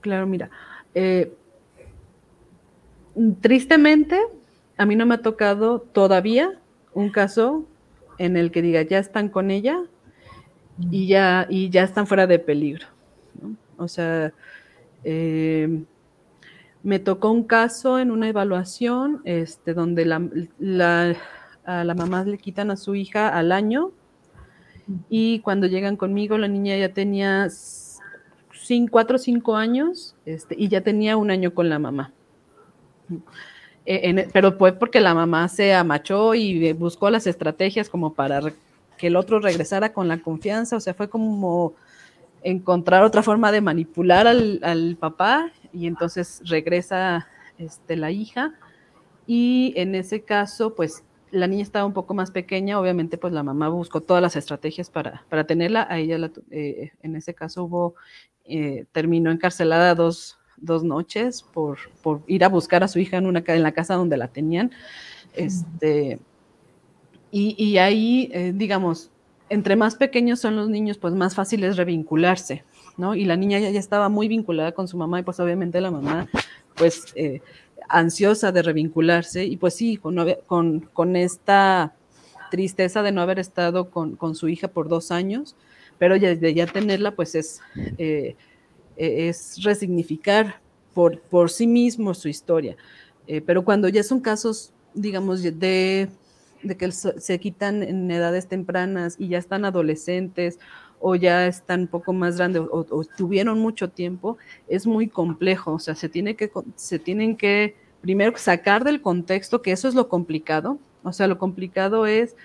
[0.00, 0.50] Claro, mira,
[0.94, 1.32] eh,
[3.40, 4.18] tristemente
[4.76, 6.58] a mí no me ha tocado todavía
[6.94, 7.66] un caso
[8.18, 9.78] en el que diga, ya están con ella
[10.90, 12.86] y ya, y ya están fuera de peligro.
[13.76, 14.32] O sea,
[15.04, 15.84] em,
[16.82, 21.16] me tocó un caso en una evaluación este, donde la,
[21.64, 23.92] a la mamá le quitan a su hija al año
[25.08, 27.48] y cuando llegan conmigo la niña ya tenía
[28.90, 32.12] cuatro o cinco años este, y ya tenía un año con la mamá.
[33.86, 38.40] Eh, pero fue porque la mamá se amachó y buscó las estrategias como para
[38.98, 41.74] que el otro regresara con la confianza, o sea, fue como
[42.42, 47.26] encontrar otra forma de manipular al, papá y entonces regresa
[47.58, 48.54] este, la hija
[49.26, 53.42] y en ese caso, pues la niña estaba un poco más pequeña, obviamente pues la
[53.42, 57.94] mamá buscó todas las estrategias para, para tenerla, a ella eh, en ese caso hubo,
[58.44, 61.78] eh, terminó encarcelada dos, dos noches por,
[62.26, 64.72] ir a buscar a su hija en, una, en la casa donde la tenían.
[65.34, 66.18] Este,
[67.30, 69.10] y, ahí, eh, digamos,
[69.50, 72.64] entre más pequeños son los niños, pues más fácil es revincularse,
[72.96, 73.14] ¿no?
[73.14, 76.26] Y la niña ya, estaba muy vinculada con su mamá y pues obviamente la mamá,
[76.74, 77.14] pues
[77.88, 81.94] ansiosa de revincularse y pues sí, con, con, esta
[82.50, 85.56] tristeza de no haber estado con, su hija por dos años,
[85.98, 87.60] pero ya, de ya tenerla, pues es
[87.98, 88.36] eh,
[88.98, 90.60] es resignificar
[90.92, 92.76] por, por sí mismo su historia.
[93.26, 96.08] Eh, pero cuando ya son casos, digamos, de,
[96.62, 100.58] de que se quitan en edades tempranas y ya están adolescentes
[101.00, 105.74] o ya están un poco más grandes o, tuvieron mucho tiempo, es muy complejo.
[105.74, 109.94] O sea, se, tiene que, se tienen que primero sacar del contexto, que eso es
[109.94, 110.78] lo complicado.
[111.02, 112.36] O sea, lo complicado es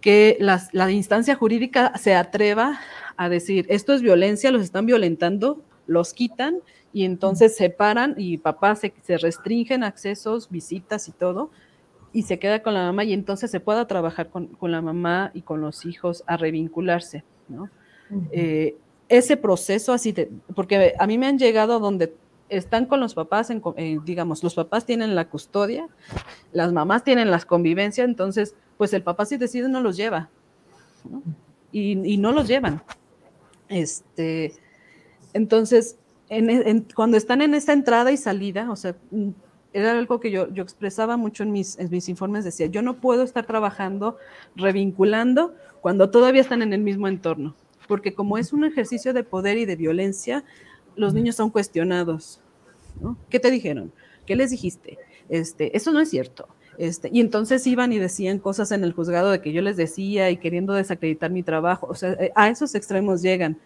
[0.00, 2.78] que la instancia jurídica se atreva
[3.16, 6.58] a decir, esto es violencia, los están violentando, los quitan
[6.92, 11.50] y entonces se paran y papá se, se restringen accesos, visitas y todo,
[12.12, 15.42] y se queda con la mamá y entonces se pueda trabajar con, la mamá y
[15.42, 17.68] con los hijos a revincularse, ¿no?
[18.32, 18.76] Eh,
[19.08, 22.14] ese proceso así, de, porque a mí me han llegado donde
[22.48, 25.88] están con los papás, en, eh, digamos, los papás tienen la custodia,
[26.52, 30.30] las mamás tienen las convivencias, entonces, pues el papá si decide no los lleva,
[31.72, 32.82] Y, no los llevan.
[33.68, 34.54] Este,
[35.32, 35.96] entonces,
[36.94, 38.94] cuando están en esta entrada y salida, o sea,
[39.74, 43.00] era algo que yo, yo expresaba mucho en mis, en mis informes, decía, yo no
[43.00, 44.16] puedo estar trabajando,
[44.54, 47.54] revinculando, cuando todavía están en el mismo entorno,
[47.88, 50.44] porque como es un ejercicio de poder y de violencia,
[50.96, 52.40] los niños son cuestionados.
[53.00, 53.18] ¿no?
[53.28, 53.92] ¿Qué te dijeron?
[54.24, 54.96] ¿Qué les dijiste?
[55.28, 56.48] Este, eso no es cierto.
[56.78, 60.30] Este, y entonces iban y decían cosas en el juzgado de que yo les decía
[60.30, 61.88] y queriendo desacreditar mi trabajo.
[61.88, 63.58] O sea, eh, a esos extremos llegan.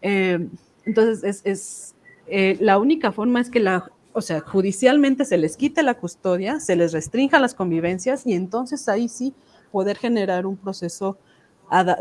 [0.00, 0.48] Eh,
[0.84, 1.94] entonces, es,
[2.26, 6.60] eh, la única forma es que la, o sea, judicialmente se les quite la custodia,
[6.60, 9.34] se les restrinja las convivencias y entonces ahí sí
[9.70, 11.18] poder generar un proceso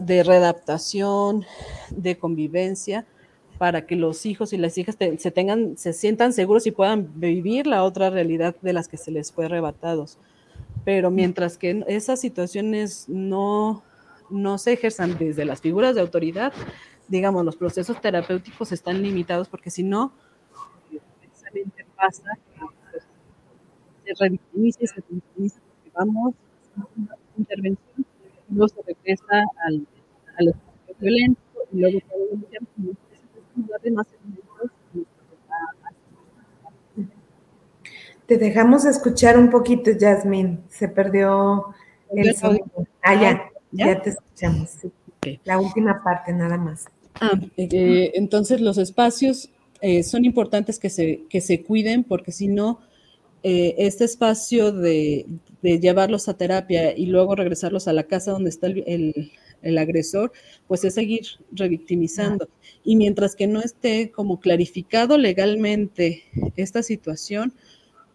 [0.02, 1.46] de readaptación,
[1.92, 3.06] de convivencia,
[3.60, 7.68] para que los hijos y las hijas se tengan, se sientan seguros y puedan vivir
[7.68, 10.18] la otra realidad de las que se les fue arrebatados.
[10.86, 13.84] Pero mientras que esas situaciones no,
[14.30, 16.54] no se ejerzan desde las figuras de autoridad,
[17.10, 20.14] digamos, los procesos terapéuticos están limitados porque si no,
[21.20, 23.04] precisamente pasa que pues,
[24.06, 26.34] se revictimiza y se revictimiza porque vamos
[26.78, 28.06] a una intervención
[28.50, 29.86] luego se regresa al,
[30.38, 32.00] al espacio violento y luego
[33.68, 34.72] puede más elementos
[38.26, 40.60] Te dejamos escuchar un poquito, Jasmine.
[40.70, 41.74] Se perdió
[42.12, 42.66] el sonido.
[43.02, 44.78] Ah, ya, ya, te escuchamos.
[45.46, 46.86] La última parte, nada más.
[47.20, 49.50] Ah, eh, entonces los espacios
[49.82, 52.82] eh, son importantes que se, que se cuiden porque si no,
[53.44, 55.26] eh, este espacio de,
[55.62, 60.34] de, llevarlos a terapia y luego regresarlos a la casa donde está el, el, agresor,
[60.68, 62.50] pues es seguir revictimizando.
[62.84, 66.24] Y mientras que no esté como clarificado legalmente
[66.58, 67.54] esta situación,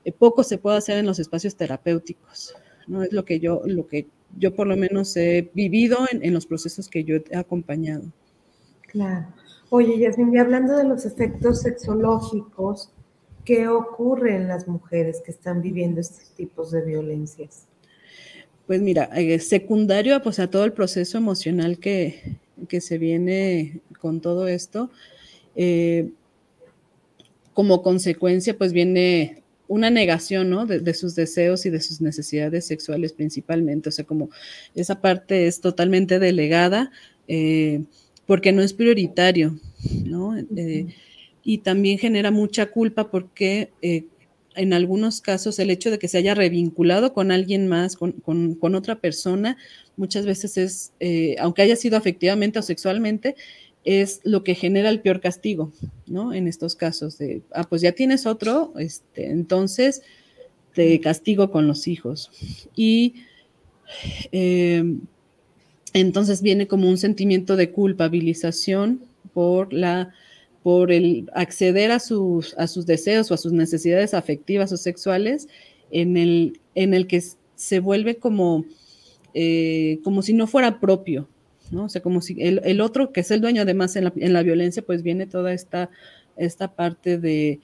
[0.04, 2.54] eh, poco se puede hacer en los espacios terapéuticos.
[2.86, 3.02] ¿no?
[3.02, 6.44] Es lo que yo, lo que yo por lo menos he vivido en, en los
[6.44, 8.12] procesos que yo he acompañado.
[8.82, 9.28] Claro.
[9.70, 12.90] Oye, Yasmin, y hablando de los efectos sexológicos,
[13.44, 17.66] ¿qué ocurre en las mujeres que están viviendo estos tipos de violencias?
[18.66, 22.36] Pues mira, eh, secundario pues, a todo el proceso emocional que,
[22.68, 24.90] que se viene con todo esto,
[25.56, 26.10] eh,
[27.52, 30.66] como consecuencia, pues viene una negación, ¿no?
[30.66, 33.88] De, sus deseos y de sus necesidades sexuales principalmente.
[33.88, 34.30] O sea, como
[34.74, 36.90] esa parte es totalmente delegada
[37.28, 37.84] eh,
[38.26, 39.58] porque no es prioritario,
[40.04, 40.36] ¿no?
[40.56, 40.86] Eh,
[41.42, 44.06] y también genera mucha culpa porque eh,
[44.56, 48.74] en algunos casos el hecho de que se haya revinculado con alguien más, con, con
[48.74, 49.56] otra persona,
[49.96, 50.92] muchas veces es,
[51.38, 53.34] aunque haya sido afectivamente o sexualmente,
[53.84, 55.72] es lo que genera el peor castigo,
[56.06, 56.32] ¿no?
[56.32, 60.02] En estos casos de, ah, pues ya tienes otro, este, entonces
[60.72, 62.30] te castigo con los hijos.
[62.74, 63.14] Y
[65.94, 69.00] entonces viene como un sentimiento de culpabilización
[69.32, 70.12] por la
[70.64, 75.46] por el acceder a sus, a sus deseos o a sus necesidades afectivas o sexuales
[75.90, 77.22] en el, en el que
[77.54, 78.64] se vuelve como,
[79.34, 81.28] eh, como si no fuera propio,
[81.70, 81.84] ¿no?
[81.84, 84.42] O sea, como si el, otro, que es el dueño además en la, en la,
[84.42, 85.90] violencia, pues viene toda esta,
[86.38, 87.60] esta parte de,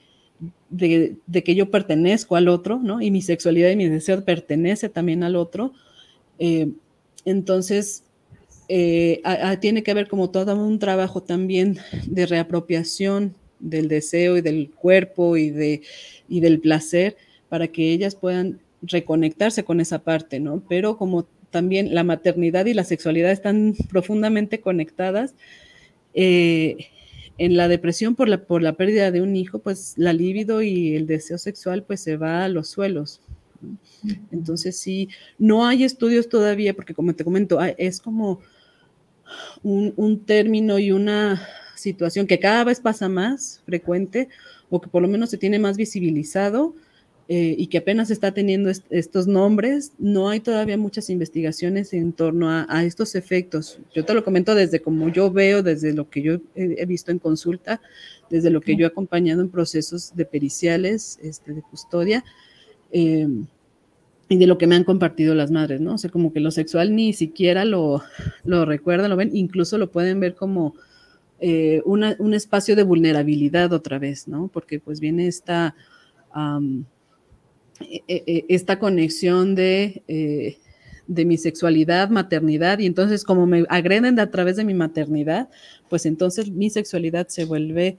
[0.69, 3.01] de, que yo pertenezco al otro, ¿no?
[3.01, 5.73] Y mi sexualidad y mi deseo pertenece también al otro.
[6.37, 6.69] Eh,
[7.25, 8.03] entonces,
[8.73, 9.21] eh,
[9.59, 15.35] tiene que haber como todo un trabajo también de reapropiación del deseo y del cuerpo
[15.35, 15.81] y, de,
[16.29, 17.17] y del placer
[17.49, 20.63] para que ellas puedan reconectarse con esa parte, ¿no?
[20.69, 25.35] Pero como también la maternidad y la sexualidad están profundamente conectadas.
[26.13, 26.77] Eh,
[27.37, 30.95] en la depresión por la, por la pérdida de un hijo, pues la libido y
[30.95, 33.19] el deseo sexual pues se va a los suelos.
[34.31, 38.39] Entonces sí, no hay estudios todavía, porque como te comento, es como
[39.63, 44.29] un, un término y una situación que cada vez pasa más frecuente
[44.69, 46.75] o que por lo menos se tiene más visibilizado,
[47.33, 52.49] eh, y que apenas está teniendo estos nombres, no hay todavía muchas investigaciones en torno
[52.49, 53.79] a, estos efectos.
[53.95, 57.19] Yo te lo comento desde como yo veo, desde lo que yo he, visto en
[57.19, 57.79] consulta,
[58.29, 62.25] desde lo que yo he acompañado en procesos de periciales, este, de custodia.
[62.91, 63.29] Eh,
[64.31, 65.95] y de lo que me han compartido las madres, ¿no?
[65.95, 68.01] O sea, como que lo sexual ni siquiera lo,
[68.45, 70.73] lo recuerdan, lo ven, incluso lo pueden ver como
[71.41, 74.47] eh, un espacio de vulnerabilidad otra vez, ¿no?
[74.47, 75.75] Porque pues viene esta,
[77.81, 80.55] e, e, esta conexión de, eh,
[81.07, 85.49] de mi sexualidad, maternidad, y entonces como me agreden a través de mi maternidad,
[85.89, 87.97] pues entonces mi sexualidad se vuelve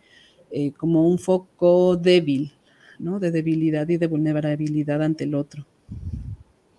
[0.50, 2.52] eh, como un foco débil,
[2.98, 3.20] ¿no?
[3.20, 5.66] De debilidad y de vulnerabilidad ante el otro.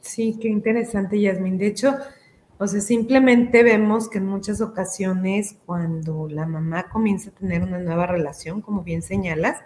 [0.03, 1.57] Sí, qué interesante, Yasmin.
[1.57, 1.95] De hecho,
[2.57, 7.79] o sea, simplemente vemos que en muchas ocasiones cuando la mamá comienza a tener una
[7.79, 9.61] nueva relación, como bien señalas,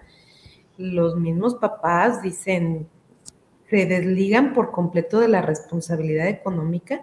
[0.77, 2.87] los mismos papás dicen,
[3.69, 7.01] se desligan por completo de la responsabilidad económica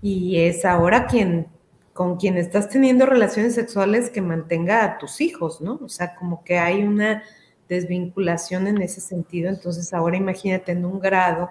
[0.00, 1.48] y es ahora quien
[1.92, 5.80] con quien estás teniendo relaciones sexuales que mantenga a tus hijos, ¿no?
[5.82, 7.24] O sea, como que hay una
[7.68, 9.50] desvinculación en ese sentido.
[9.50, 11.50] Entonces, ahora imagínate en un grado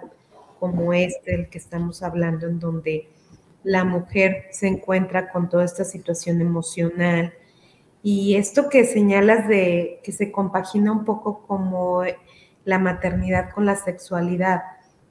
[0.60, 3.08] como este, el que estamos hablando, en donde
[3.64, 7.32] la mujer se encuentra con toda esta situación emocional.
[8.02, 12.02] Y esto que señalas de que se compagina un poco como
[12.64, 14.62] la maternidad con la sexualidad,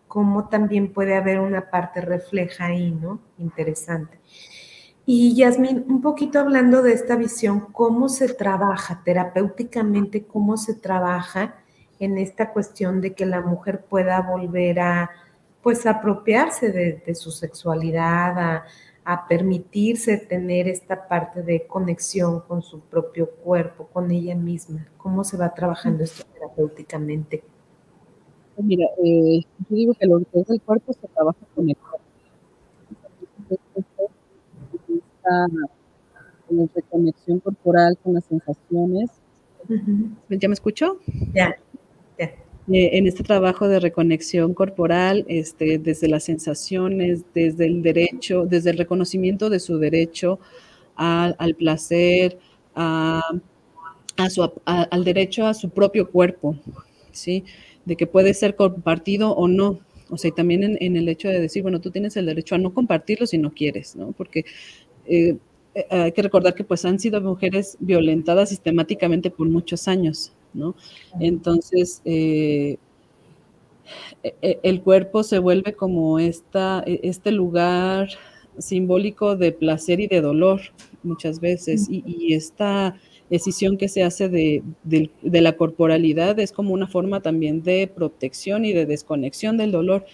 [0.08, 3.20] cómo también puede haber una parte refleja ahí, ¿no?
[3.38, 4.20] Interesante.
[5.06, 11.56] Y Yasmin, un poquito hablando de esta visión, ¿cómo se trabaja terapéuticamente, cómo se trabaja
[12.00, 15.10] en esta cuestión de que la mujer pueda volver a,
[15.62, 18.66] pues, apropiarse de, su sexualidad, a,
[19.03, 24.88] a permitirse tener esta parte de conexión con su propio cuerpo, con ella misma?
[24.97, 27.43] ¿Cómo se va trabajando esto terapéuticamente?
[28.55, 31.78] Pues mira, eh, yo digo que lo que es el cuerpo se trabaja con el
[31.78, 31.99] cuerpo.
[35.20, 35.47] esta
[36.76, 39.10] reconexión corporal con las sensaciones.
[40.30, 40.99] ¿Ya me escucho?
[41.34, 41.68] Ya, ya.
[42.72, 48.70] Eh, en este trabajo de reconexión corporal, este, desde las sensaciones, desde el derecho, desde
[48.70, 50.39] el reconocimiento de su derecho
[50.95, 52.38] al placer,
[52.76, 53.22] a,
[54.30, 56.57] su, al derecho a su propio cuerpo,
[57.11, 57.43] ¿sí?
[57.86, 59.80] De que puede ser compartido o no.
[60.09, 62.57] O sea, y también en, el hecho de decir, bueno, tú tienes el derecho a
[62.57, 64.11] no compartirlo si no quieres, ¿no?
[64.11, 64.45] Porque
[65.05, 65.38] eh,
[65.76, 70.76] eh, hay que recordar que pues han sido mujeres violentadas sistemáticamente por muchos años, ¿no?
[71.20, 72.78] Entonces, eh,
[74.24, 78.10] e, e, el cuerpo se vuelve como esta, e, este lugar
[78.58, 80.62] simbólico de placer y de dolor
[81.04, 82.95] muchas veces, y, esta
[83.30, 88.66] decisión que se hace de, de, la corporalidad es como una forma también de protección
[88.66, 90.06] y de desconexión del dolor.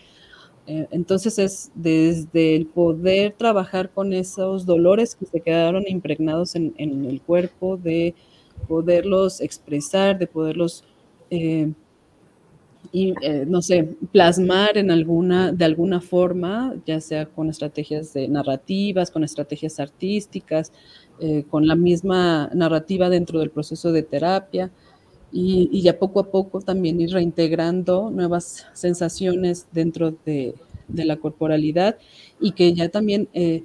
[0.68, 6.74] Eh, entonces es desde el poder trabajar con esos dolores que se quedaron impregnados en,
[6.78, 8.16] el cuerpo, de
[8.68, 10.84] poderlos expresar, de poderlos,
[11.30, 11.72] eh,
[12.94, 19.12] eh, no sé, plasmar en alguna, de alguna forma, ya sea con estrategias de narrativas,
[19.12, 20.72] con estrategias artísticas,
[21.50, 24.70] con la misma narrativa dentro del proceso de terapia
[25.38, 30.56] y, ya poco a poco también ir reintegrando nuevas sensaciones dentro de,
[30.88, 31.98] la corporalidad
[32.40, 33.64] y que ya también eh,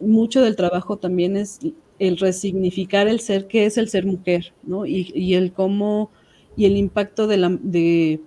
[0.00, 1.60] mucho del trabajo también es
[2.02, 4.86] el resignificar el ser, qué es el ser mujer, ¿no?
[4.86, 6.10] Y, el cómo,
[6.56, 8.20] y el impacto de la, de,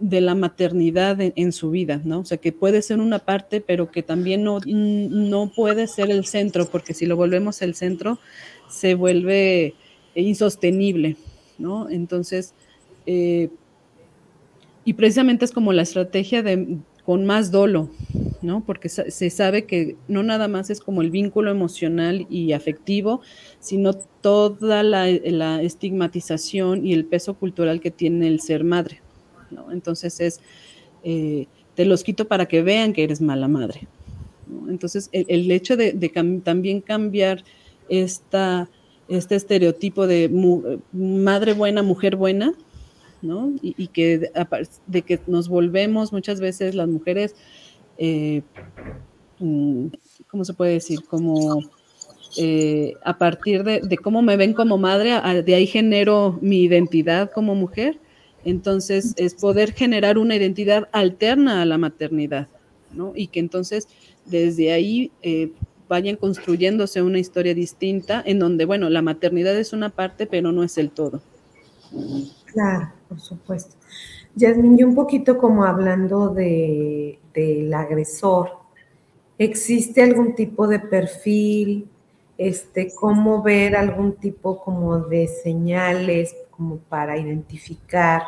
[0.00, 2.18] la maternidad en, su vida, ¿no?
[2.18, 6.24] O sea, que puede ser una parte, pero que también no, no puede ser el
[6.24, 8.18] centro, porque si lo volvemos el centro,
[8.68, 9.74] se vuelve
[10.16, 11.16] insostenible,
[11.58, 11.88] ¿no?
[11.88, 12.52] Entonces,
[13.06, 13.48] eh,
[14.84, 16.78] y precisamente es como la estrategia de
[17.12, 17.90] con más dolo,
[18.40, 18.64] ¿no?
[18.64, 23.20] Porque se sabe que no nada más es como el vínculo emocional y afectivo,
[23.60, 25.10] sino toda la,
[25.60, 29.02] estigmatización y el peso cultural que tiene el ser madre,
[29.50, 29.70] ¿no?
[29.72, 30.40] Entonces es,
[31.04, 33.86] eh, te los quito para que vean que eres mala madre.
[34.70, 35.92] Entonces, el, hecho de,
[36.42, 37.44] también cambiar
[37.90, 38.70] esta
[39.06, 40.30] este estereotipo de
[40.94, 42.54] madre buena, mujer buena,
[43.22, 43.52] ¿no?
[43.62, 44.30] Y, que
[44.86, 47.34] de, que nos volvemos muchas veces las mujeres,
[47.98, 48.42] eh,
[49.38, 49.86] mm,
[50.28, 51.04] ¿cómo se puede decir?
[51.04, 51.62] Como
[52.38, 55.12] eh, a partir de, cómo me ven como madre,
[55.42, 57.98] de ahí genero mi identidad como mujer.
[58.44, 62.48] Entonces, es poder generar una identidad alterna a la maternidad,
[62.92, 63.12] ¿no?
[63.14, 63.86] Y que entonces
[64.26, 65.52] desde ahí eh,
[65.88, 70.64] vayan construyéndose una historia distinta en donde, bueno, la maternidad es una parte, pero no
[70.64, 71.22] es el todo.
[72.46, 73.76] Claro, por supuesto.
[74.34, 78.52] Yasmin, yo un poquito como hablando de, del agresor,
[79.36, 81.88] ¿existe algún tipo de perfil?
[82.38, 88.22] Este, cómo ver algún tipo como de señales como para identificar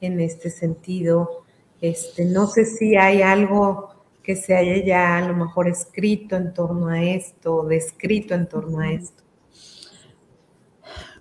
[0.00, 1.44] en este sentido.
[1.80, 3.90] Este, no sé si hay algo
[4.24, 8.80] que se haya ya a lo mejor escrito en torno a esto, descrito en torno
[8.80, 9.22] a esto?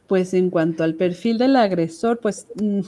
[0.10, 2.82] Pues en cuanto al perfil del agresor, pues mm,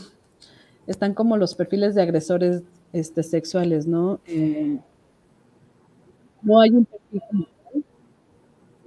[0.88, 2.64] están como los perfiles de agresores
[2.94, 4.20] este, sexuales, ¿no?
[4.28, 4.80] Eh,
[6.42, 7.84] no hay un perfil como tal.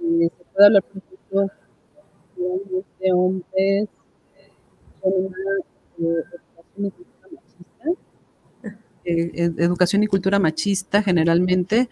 [0.01, 1.51] Eh, se puede hablar, por ejemplo,
[2.99, 3.87] de hombres
[5.01, 6.91] con una
[9.05, 11.89] eh, educación y cultura machista generalmente,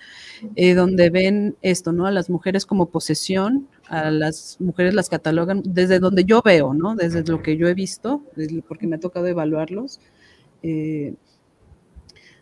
[0.56, 2.08] eh, donde ven esto, ¿no?
[2.08, 6.96] A las mujeres como posesión, a las mujeres las catalogan desde donde yo veo, ¿no?
[6.96, 8.24] Desde lo que yo he visto,
[8.68, 10.00] porque me ha tocado evaluarlos.
[10.64, 11.16] Eh,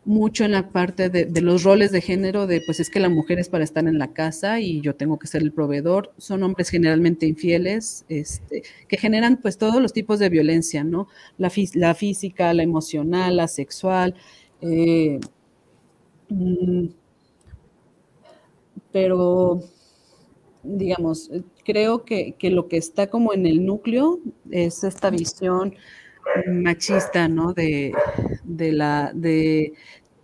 [0.04, 3.38] mucho en la parte de, los roles de género, de pues es que la mujer
[3.40, 6.14] es para estar en la casa y yo tengo que ser el proveedor.
[6.18, 11.08] Son hombres generalmente infieles, este, que generan pues todos los tipos de violencia, ¿no?
[11.38, 14.16] La, la física, la emocional, la sexual,
[14.62, 15.20] eh,
[16.30, 16.88] mm,
[18.92, 19.62] pero,
[20.64, 21.30] digamos,
[21.66, 25.76] creo que, lo que está como en el núcleo es esta visión
[26.48, 27.54] machista, ¿no?
[27.54, 27.94] De,
[28.46, 29.74] la, de,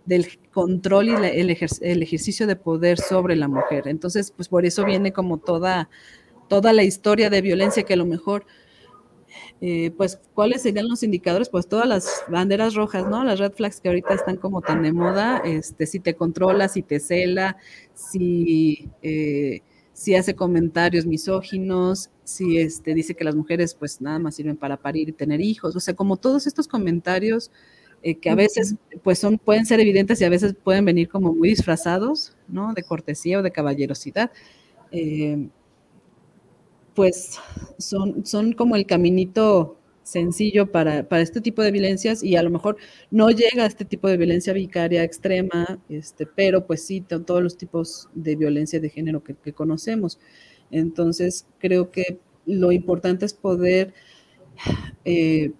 [0.04, 3.88] del control y el, ejercicio de poder sobre la mujer.
[3.88, 5.88] Entonces, pues por eso viene como toda,
[6.48, 8.46] toda la historia de violencia que a lo mejor
[9.60, 11.48] eh, pues, ¿cuáles serían los indicadores?
[11.48, 13.24] Pues todas las banderas rojas, ¿no?
[13.24, 16.82] Las red flags que ahorita están como tan de moda, este, si te controla, si
[16.82, 17.56] te cela,
[17.94, 19.62] si, eh,
[19.98, 24.76] si hace comentarios misóginos, si este, dice que las mujeres pues nada más sirven para
[24.76, 27.50] parir y tener hijos, o sea, como todos estos comentarios
[28.04, 31.34] eh, que a veces pues son, pueden ser evidentes y a veces pueden venir como
[31.34, 32.74] muy disfrazados, ¿no?
[32.74, 34.30] De cortesía o de caballerosidad.
[34.92, 35.48] Eh,
[36.94, 37.40] pues
[37.78, 39.77] son, son como el caminito
[40.08, 42.78] sencillo para, este tipo de violencias y a lo mejor
[43.10, 47.58] no llega a este tipo de violencia vicaria extrema, este, pero pues sí, todos los
[47.58, 50.18] tipos de violencia de género que, conocemos.
[50.70, 53.92] Entonces, creo que lo importante es poder,
[55.04, 55.52] eh,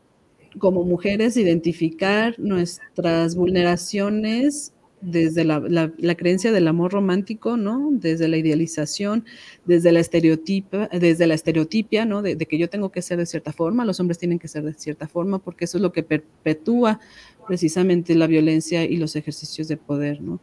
[0.59, 7.91] como mujeres, identificar nuestras vulneraciones desde la, creencia del amor romántico, ¿no?
[7.93, 9.25] Desde la idealización,
[9.65, 12.23] desde la estereotipa, desde la estereotipia, ¿no?
[12.23, 14.75] De, que yo tengo que ser de cierta forma, los hombres tienen que ser de
[14.75, 17.01] cierta forma, porque eso es lo que perpetúa
[17.47, 20.41] precisamente la violencia y los ejercicios de poder, ¿no?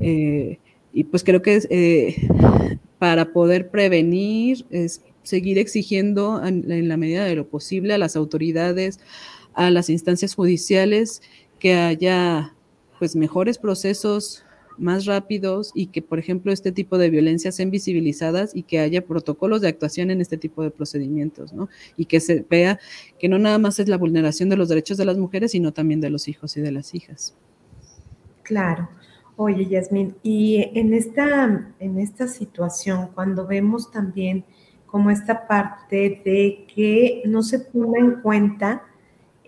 [0.00, 0.58] Eh,
[0.92, 2.16] y pues creo que eh,
[2.98, 8.98] para poder prevenir es seguir exigiendo en la medida de lo posible a las autoridades,
[9.54, 11.22] a las instancias judiciales,
[11.60, 12.54] que haya
[13.02, 14.44] pues mejores procesos
[14.78, 19.04] más rápidos y que, por ejemplo, este tipo de violencias sean visibilizadas y que haya
[19.04, 21.68] protocolos de actuación en este tipo de procedimientos, ¿no?
[21.96, 22.78] Y que se vea
[23.18, 26.00] que no nada más es la vulneración de los derechos de las mujeres, sino también
[26.00, 27.34] de los hijos y de las hijas.
[28.44, 28.88] Claro.
[29.34, 34.44] Oye, Yasmín, y en esta, en esta situación, cuando vemos también
[34.86, 38.84] como esta parte de que no se toma en cuenta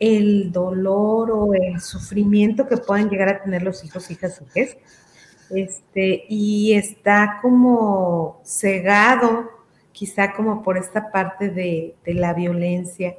[0.05, 4.77] el dolor o el sufrimiento que puedan llegar a tener los hijos, hijas, hijas.
[5.51, 9.51] Este, y está como cegado,
[9.93, 13.15] quizá como por esta parte de, de la violencia.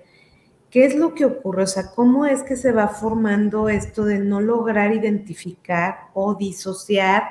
[0.70, 1.64] ¿Qué es lo que ocurre?
[1.64, 7.24] O sea, ¿cómo es que se va formando esto de no lograr identificar o disociar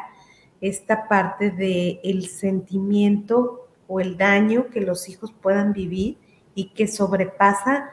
[0.61, 6.17] esta parte del el sentimiento o el daño que los hijos puedan vivir
[6.55, 7.91] y que sobrepasa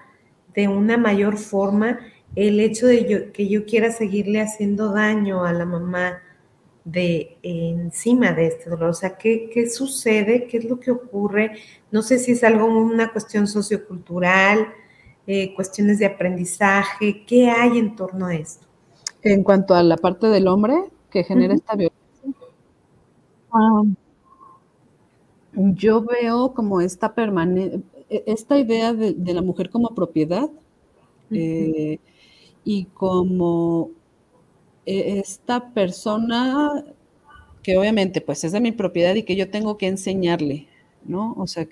[0.54, 1.99] de una mayor forma
[2.36, 6.22] el hecho de que yo quiera seguirle haciendo daño a la mamá
[6.84, 8.89] de encima de este dolor.
[8.89, 10.47] O sea, ¿qué, sucede?
[10.47, 11.58] ¿Qué es lo que ocurre?
[11.91, 14.68] No sé si es algo, una cuestión sociocultural,
[15.28, 17.24] eh, cuestiones de aprendizaje.
[17.26, 18.66] ¿Qué hay en torno a esto?
[19.22, 20.76] En cuanto a la parte del hombre
[21.12, 21.99] que genera esta violencia,
[23.54, 23.95] um,
[25.54, 27.82] yo veo como esta permanente,
[28.26, 30.49] esta idea de, la mujer como propiedad
[31.32, 31.97] eh,
[32.66, 33.91] y como
[34.86, 36.84] e, esta persona
[37.64, 40.68] que obviamente pues es de mi propiedad y que yo tengo que enseñarle,
[41.05, 41.34] ¿no?
[41.38, 41.68] O sea,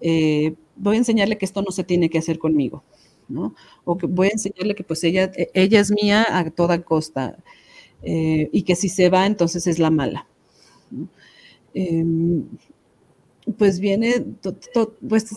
[0.00, 2.82] eh, voy a enseñarle que esto no se tiene que hacer conmigo,
[3.28, 3.54] ¿no?
[3.84, 7.36] O que voy a enseñarle que pues ella, e, ella es mía a toda costa
[8.02, 10.26] eh, y que si se va entonces es la mala.
[11.74, 12.44] Em,
[13.58, 14.24] pues viene,
[15.08, 15.30] pues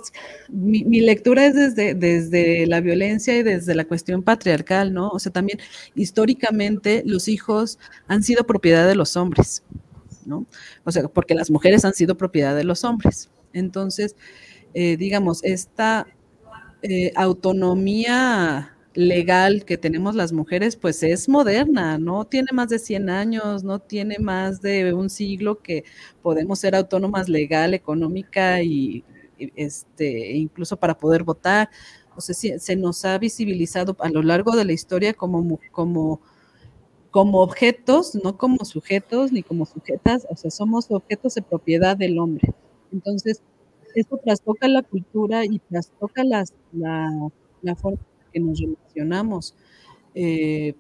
[0.50, 5.10] mi, lectura es desde, desde la violencia y desde la cuestión patriarcal, ¿no?
[5.10, 5.60] O sea, también
[5.96, 9.64] históricamente los hijos han sido propiedad de los hombres,
[10.26, 10.48] ¿no?
[10.86, 13.30] O sea, porque las mujeres han sido propiedad de los hombres.
[13.54, 14.16] Entonces,
[14.74, 16.08] eh, digamos, esta
[16.82, 23.10] eh, autonomía legal que tenemos las mujeres, pues es moderna, no tiene más de 100
[23.10, 25.84] años, no tiene más de un siglo que
[26.22, 29.04] podemos ser autónomas legal, económica y
[29.56, 31.70] este, incluso para poder votar.
[32.16, 36.20] O sea, se nos ha visibilizado a lo largo de la historia como, como,
[37.12, 42.20] como objetos, no como sujetos ni como sujetas, o sea, somos objetos de propiedad del
[42.20, 42.54] hombre.
[42.92, 43.42] Entonces,
[43.96, 47.10] esto trastoca la cultura y trastoca las, la,
[47.64, 48.00] la forma
[48.32, 49.56] que nos relacionamos.
[50.16, 50.76] Eh,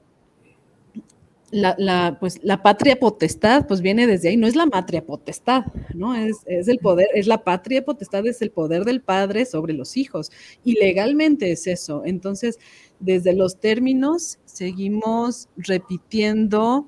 [1.52, 6.16] la, pues, la patria potestad, pues viene desde ahí, no es la matria potestad, ¿no?
[6.16, 10.32] Es, el poder, es la patria potestad, es el poder del padre sobre los hijos.
[10.64, 12.04] Y legalmente es eso.
[12.06, 12.60] Entonces,
[13.00, 16.88] desde los términos, seguimos repitiendo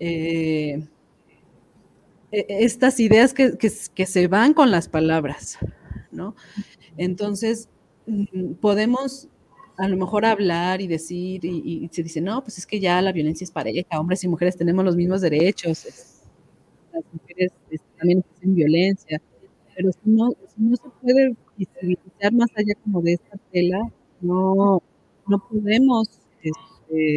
[0.00, 0.86] eh,
[2.32, 5.58] e, estas ideas que, que, se van con las palabras,
[6.10, 6.34] ¿no?
[6.96, 7.68] Entonces,
[8.06, 9.28] mm, podemos
[9.78, 13.12] a lo mejor hablar y decir, y, se dice, no, pues es que ya la
[13.12, 15.84] violencia es pareja, hombres y mujeres tenemos los mismos derechos,
[16.92, 19.20] las mujeres este, también hacen violencia,
[19.76, 23.80] pero si no, no se puede visibilizar más allá como de esta tela,
[24.20, 24.82] no,
[25.26, 26.08] no podemos
[26.42, 27.16] este,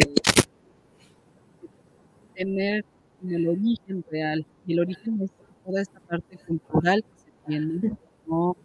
[2.35, 2.85] tener
[3.27, 5.31] el origen real, y el origen es
[5.65, 7.97] toda esta parte cultural que se tiene,
[8.27, 8.55] ¿no?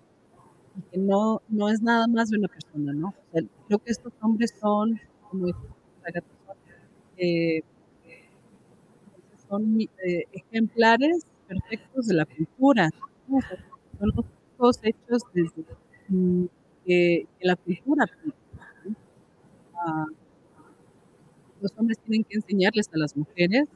[0.76, 3.14] Y que no, no es nada más de una persona, ¿no?
[3.32, 5.00] creo que estos hombres son,
[5.30, 5.48] como
[7.16, 7.62] eh,
[9.48, 12.90] son eh, ejemplares perfectos de la cultura,
[13.98, 14.12] son
[14.58, 15.64] los hechos desde
[16.08, 16.44] mm,
[16.84, 18.06] que, la cultura.
[19.76, 20.06] Ah,
[21.60, 23.68] los hombres tienen que enseñarles a las mujeres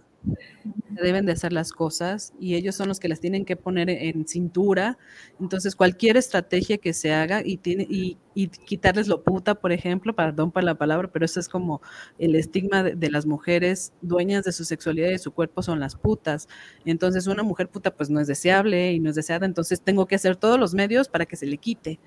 [0.90, 4.26] deben de hacer las cosas y ellos son los que las tienen que poner en,
[4.26, 4.98] cintura.
[5.40, 8.18] Entonces, cualquier estrategia que se haga y, tiene, y,
[8.66, 11.80] quitarles lo puta, por ejemplo, perdón por la palabra, pero eso es como
[12.18, 15.96] el estigma de, las mujeres dueñas de su sexualidad y de su cuerpo son las
[15.96, 16.48] putas.
[16.84, 20.14] Entonces, una mujer puta pues no es deseable y no es deseada, entonces tengo que
[20.16, 21.98] hacer todos los medios para que se le quite.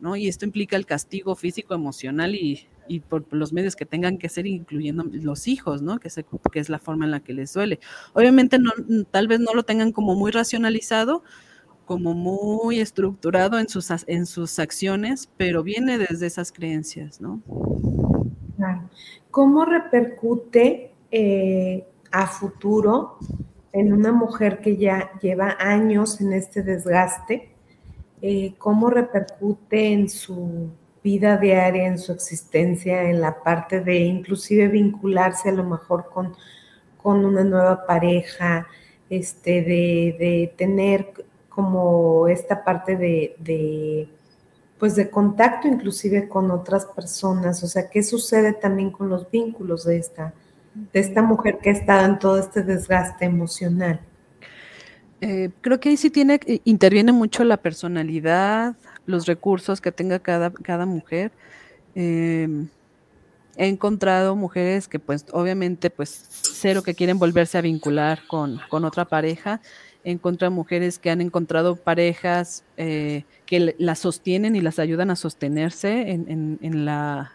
[0.00, 0.16] ¿no?
[0.16, 4.28] Y esto implica el castigo físico, emocional y, y por los medios que tengan que
[4.28, 5.98] ser, incluyendo los hijos, ¿no?
[5.98, 6.08] Que,
[6.54, 7.80] es la forma en la que les duele.
[8.14, 8.58] Obviamente
[9.10, 11.22] tal vez no lo tengan como muy racionalizado,
[11.84, 17.40] como muy estructurado en sus, en sus acciones, pero viene desde esas creencias, ¿no?
[19.30, 23.18] ¿Cómo repercute eh, a futuro
[23.72, 27.50] en una mujer que ya lleva años en este desgaste?
[28.22, 30.70] Eh, ¿Cómo repercute en su
[31.06, 36.34] vida diaria, en su existencia, en la parte de inclusive vincularse a lo mejor con,
[37.00, 38.66] con una nueva pareja,
[39.08, 41.12] este, de, tener
[41.48, 44.08] como esta parte de,
[44.78, 49.84] pues de contacto inclusive con otras personas, o sea, ¿qué sucede también con los vínculos
[49.84, 50.34] de esta,
[50.92, 54.00] de esta mujer que ha estado en todo este desgaste emocional?
[55.20, 58.74] Eh, creo que ahí sí tiene, eh, interviene mucho la personalidad,
[59.06, 61.32] los recursos que tenga cada, cada mujer.
[61.94, 62.68] Em,
[63.56, 69.06] he encontrado mujeres que pues obviamente pues cero que quieren volverse a vincular con, otra
[69.06, 69.60] pareja.
[70.04, 75.16] He encontrado mujeres que han encontrado parejas eh, que las sostienen y las ayudan a
[75.16, 77.32] sostenerse en, la,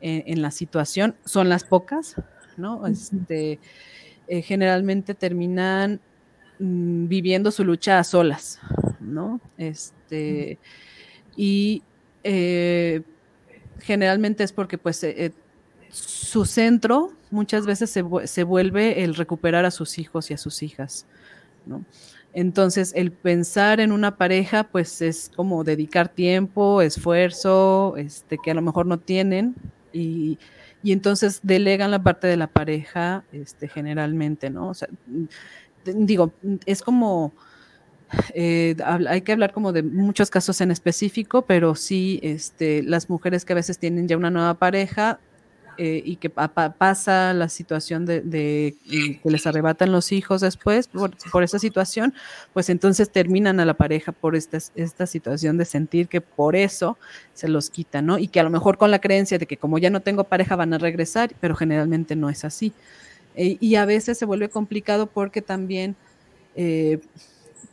[0.00, 1.14] en, la situación.
[1.24, 2.16] Son las pocas,
[2.56, 2.86] ¿no?
[2.86, 3.60] Este,
[4.26, 6.00] eh, generalmente terminan
[6.58, 8.60] mm, viviendo su lucha a solas,
[9.00, 9.40] ¿no?
[9.58, 10.58] Este,
[11.36, 11.82] y
[12.22, 13.02] eh,
[13.80, 15.32] generalmente es porque pues eh,
[15.90, 21.06] su centro muchas veces se, vuelve el recuperar a sus hijos y a sus hijas,
[21.66, 21.84] ¿no?
[22.32, 28.54] Entonces, el pensar en una pareja, pues es como dedicar tiempo, esfuerzo, este, que a
[28.54, 29.54] lo mejor no tienen,
[29.92, 30.38] y,
[30.82, 34.68] y entonces delegan la parte de la pareja, este, generalmente, ¿no?
[34.68, 34.88] O sea,
[35.84, 36.32] digo,
[36.66, 37.32] es como
[38.34, 43.44] eh, hay que hablar como de muchos casos en específico, pero sí, este, las mujeres
[43.44, 45.18] que a veces tienen ya una nueva pareja
[45.76, 51.58] eh, y que pasa la situación de, que les arrebatan los hijos después por, esa
[51.58, 52.14] situación,
[52.52, 56.96] pues entonces terminan a la pareja por esta, esta situación de sentir que por eso
[57.32, 58.18] se los quitan, ¿no?
[58.18, 60.54] Y que a lo mejor con la creencia de que como ya no tengo pareja
[60.54, 62.72] van a regresar, pero generalmente no es así.
[63.34, 65.96] Eh, y a veces se vuelve complicado porque también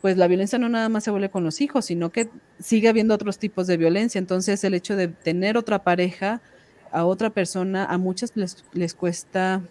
[0.02, 3.14] pues la violencia no nada más se vuelve con los hijos, sino que sigue habiendo
[3.14, 4.18] otros tipos de violencia.
[4.18, 6.42] Entonces el hecho de tener otra pareja
[6.90, 9.62] a otra persona, a muchas les, cuesta,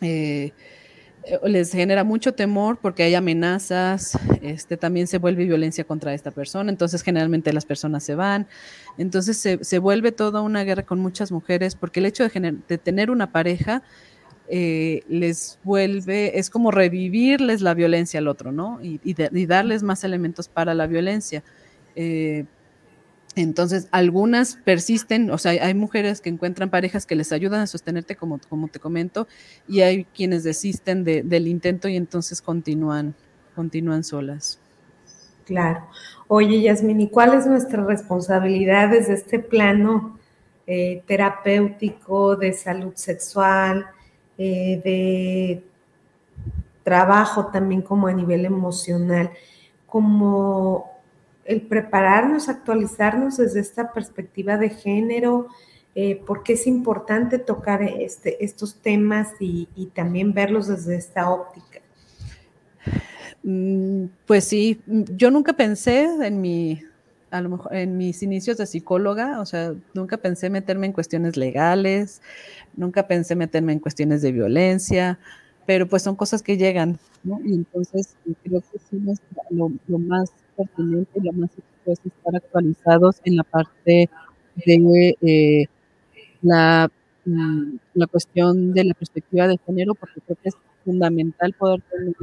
[0.00, 0.52] eh,
[1.44, 6.70] les genera mucho temor porque hay amenazas, este, también se vuelve violencia contra esta persona,
[6.70, 8.46] entonces generalmente las personas se van,
[8.98, 13.10] entonces se, vuelve toda una guerra con muchas mujeres porque el hecho de, de tener
[13.10, 13.82] una pareja
[14.48, 18.78] eh, les vuelve, es como revivirles la violencia al otro, ¿no?
[18.82, 19.14] Y,
[19.46, 21.42] darles más elementos para la violencia.
[21.96, 22.44] Eh,
[23.34, 28.16] entonces, algunas persisten, o sea, hay mujeres que encuentran parejas que les ayudan a sostenerte,
[28.16, 29.26] como, te comento,
[29.68, 33.14] y hay quienes desisten del intento y entonces continúan,
[33.54, 34.58] continúan solas.
[35.44, 35.86] Claro.
[36.28, 40.18] Oye, Yasmin, ¿y cuál es nuestra responsabilidad desde este plano
[40.66, 43.86] eh, terapéutico de salud sexual,
[44.38, 45.62] eh, de
[46.82, 49.30] trabajo también como a nivel emocional,
[49.86, 50.90] como
[51.44, 55.48] el prepararnos, actualizarnos desde esta perspectiva de género,
[55.94, 61.80] eh, porque es importante tocar este, estos temas y, también verlos desde esta óptica.
[63.42, 66.82] Mm, pues sí, yo nunca pensé en mi,
[67.30, 71.36] a lo mejor en mis inicios de psicóloga, o sea, nunca pensé meterme en cuestiones
[71.36, 72.20] legales,
[72.76, 75.18] nunca pensé meterme en cuestiones de violencia,
[75.66, 77.40] pero pues son cosas que llegan, ¿no?
[77.44, 79.02] Y entonces eh, creo que sí
[79.50, 81.50] lo, más pertinente lo más
[81.86, 84.08] es estar actualizados en la parte
[84.64, 85.66] de eh,
[86.42, 86.90] la,
[87.94, 92.14] la cuestión de la perspectiva de género, porque creo que es fundamental poder tener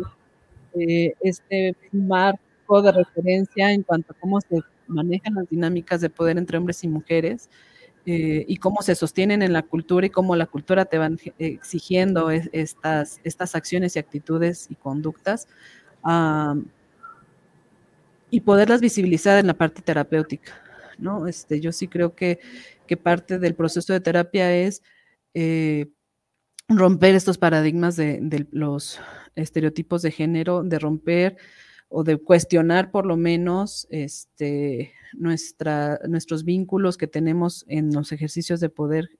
[0.76, 6.38] eh, este marco de referencia en cuanto a cómo se manejan las dinámicas de poder
[6.38, 7.50] entre hombres y mujeres
[8.06, 12.32] eh, y cómo se sostienen en la cultura y cómo la cultura te va exigiendo
[12.32, 15.48] estas, estas acciones y actitudes y conductas
[18.30, 20.54] y poderlas visibilizar en la parte terapéutica,
[20.98, 21.28] ¿no?
[21.28, 22.40] Este, yo sí creo que,
[22.88, 24.82] que parte del proceso de terapia es
[25.34, 25.88] eh,
[26.68, 29.00] romper estos paradigmas de, los
[29.36, 31.38] estereotipos de género, de romper
[31.96, 38.60] o de cuestionar por lo menos este, nuestra, nuestros vínculos que tenemos en los ejercicios
[38.60, 39.12] de poder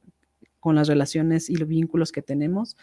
[0.60, 2.76] con las relaciones y los vínculos que tenemos.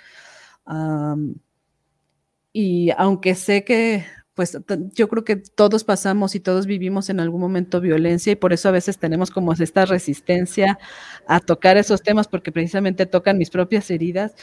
[2.52, 4.56] y aunque sé que pues
[4.94, 8.68] yo creo que todos pasamos y todos vivimos en algún momento violencia y por eso
[8.68, 10.78] a veces tenemos como esta resistencia
[11.26, 14.36] a tocar esos temas porque precisamente tocan mis propias heridas.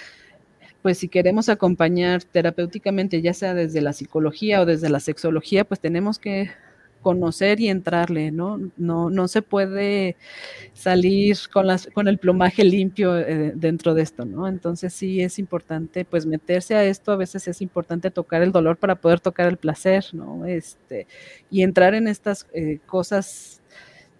[0.81, 5.79] Pues si queremos acompañar terapéuticamente, ya sea desde la psicología o desde la sexología, pues
[5.79, 6.51] tenemos que
[7.01, 8.59] conocer y entrarle, ¿no?
[8.75, 10.17] No, no se puede
[10.73, 14.47] salir con, las, con el plumaje limpio eh, dentro de esto, ¿no?
[14.47, 18.77] Entonces sí es importante, pues, meterse a esto, a veces es importante tocar el dolor
[18.77, 20.45] para poder tocar el placer, ¿no?
[20.45, 21.07] Este,
[21.49, 23.61] y entrar en estas eh, cosas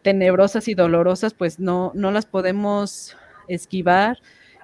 [0.01, 3.17] tenebrosas y dolorosas, pues no, no las podemos
[3.49, 4.17] esquivar.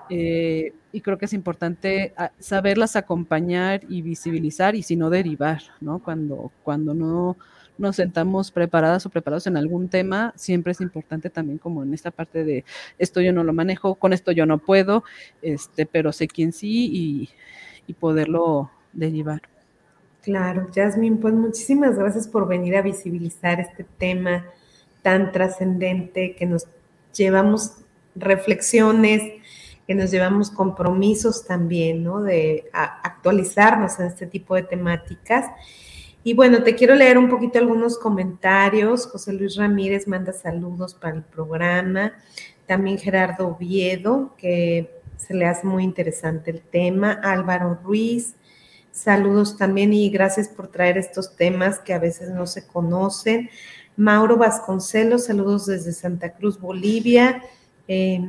[0.09, 5.61] Eh, y creo que es importante ah, saberlas acompañar y visibilizar y si no derivar,
[5.81, 5.99] ¿no?
[5.99, 7.37] Cuando, cuando no
[7.77, 12.11] nos sentamos preparadas o preparados en algún tema, siempre es importante también como en esta
[12.11, 12.63] parte de
[12.99, 15.03] esto yo no lo manejo, con esto yo no puedo,
[15.41, 17.29] este, pero sé quién sí y,
[17.87, 19.41] y poderlo derivar.
[20.21, 24.45] Claro, Jasmine, pues muchísimas gracias por venir a visibilizar este tema
[25.01, 26.65] tan trascendente que nos
[27.13, 27.73] llevamos
[28.15, 29.21] reflexiones,
[29.87, 32.21] que nos llevamos compromisos también, ¿no?
[32.21, 35.45] De actualizarnos en este tipo de temáticas.
[36.23, 39.07] Y bueno, te quiero leer un poquito algunos comentarios.
[39.07, 42.13] José Luis Ramírez manda saludos para el programa.
[42.65, 47.11] También Gerardo Oviedo, que se le hace muy interesante el tema.
[47.11, 48.35] Álvaro Ruiz,
[48.91, 53.49] saludos también y gracias por traer estos temas que a veces no se conocen.
[53.97, 57.43] Mauro Vasconcelos, saludos desde Santa Cruz, Bolivia.
[57.87, 58.21] Eh,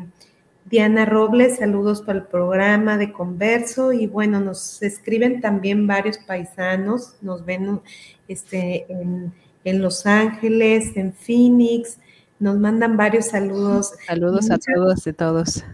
[0.67, 7.17] Diana Robles, saludos para el programa de Converso y bueno, nos escriben también varios paisanos,
[7.21, 7.83] nos ven
[8.29, 11.99] este, en, Los Ángeles, en Phoenix,
[12.39, 13.93] nos mandan varios saludos.
[14.07, 15.65] Saludos a todos y todos.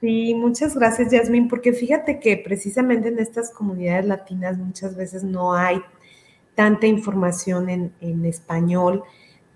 [0.00, 5.54] Sí, muchas gracias, Yasmin, porque fíjate que precisamente en estas comunidades latinas muchas veces no
[5.54, 5.80] hay
[6.54, 9.04] tanta información en, en español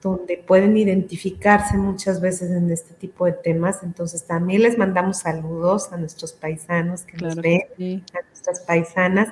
[0.03, 3.82] donde pueden identificarse muchas veces en este tipo de temas.
[3.84, 7.62] Entonces también les mandamos saludos a nuestros paisanos que nos ven,
[8.12, 9.28] a nuestras paisanas.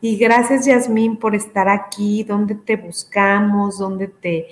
[0.00, 2.22] Y gracias, Yasmín, por estar aquí.
[2.22, 3.78] ¿Dónde te buscamos?
[3.78, 4.46] ¿Dónde te,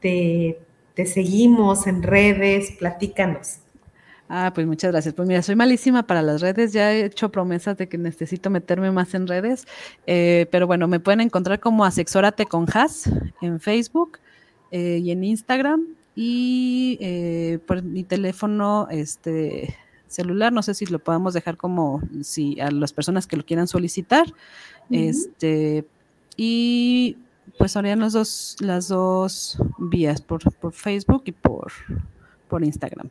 [0.00, 0.60] te,
[0.94, 2.72] te seguimos en redes?
[2.78, 3.60] Platícanos.
[4.28, 5.14] Ah, pues muchas gracias.
[5.14, 8.90] Pues mira, soy malísima para las redes, ya he hecho promesas de que necesito meterme
[8.90, 9.66] más en redes,
[10.06, 13.08] eh, pero bueno, me pueden encontrar como Asexórate con Has
[13.40, 14.18] en Facebook
[14.70, 19.76] eh, y en Instagram y eh, por mi teléfono este
[20.08, 23.66] celular, no sé si lo podemos dejar como si a las personas que lo quieran
[23.66, 24.26] solicitar.
[24.90, 25.84] Este
[26.36, 27.16] y
[27.58, 30.42] pues serían los dos, las dos vías, por,
[30.72, 31.72] Facebook y por,
[32.48, 33.08] por Instagram.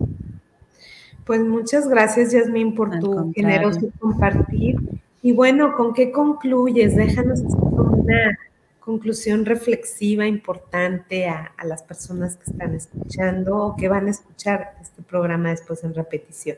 [1.26, 4.78] Pues muchas gracias, Yasmin, por tu generoso compartir.
[5.24, 6.96] Y bueno, ¿con qué concluyes?
[6.96, 8.38] Déjanos una
[8.86, 15.02] conclusión reflexiva importante a, las personas que están escuchando o que van a escuchar este
[15.02, 16.58] programa después en repetición?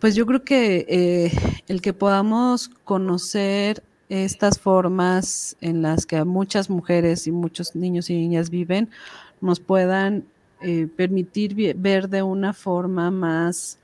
[0.00, 1.32] Pues yo creo que eh,
[1.66, 8.14] el que podamos conocer estas formas en las que muchas mujeres y muchos niños y
[8.14, 8.90] niñas viven
[9.40, 10.24] nos puedan
[10.62, 13.78] eh, permitir ver de una forma más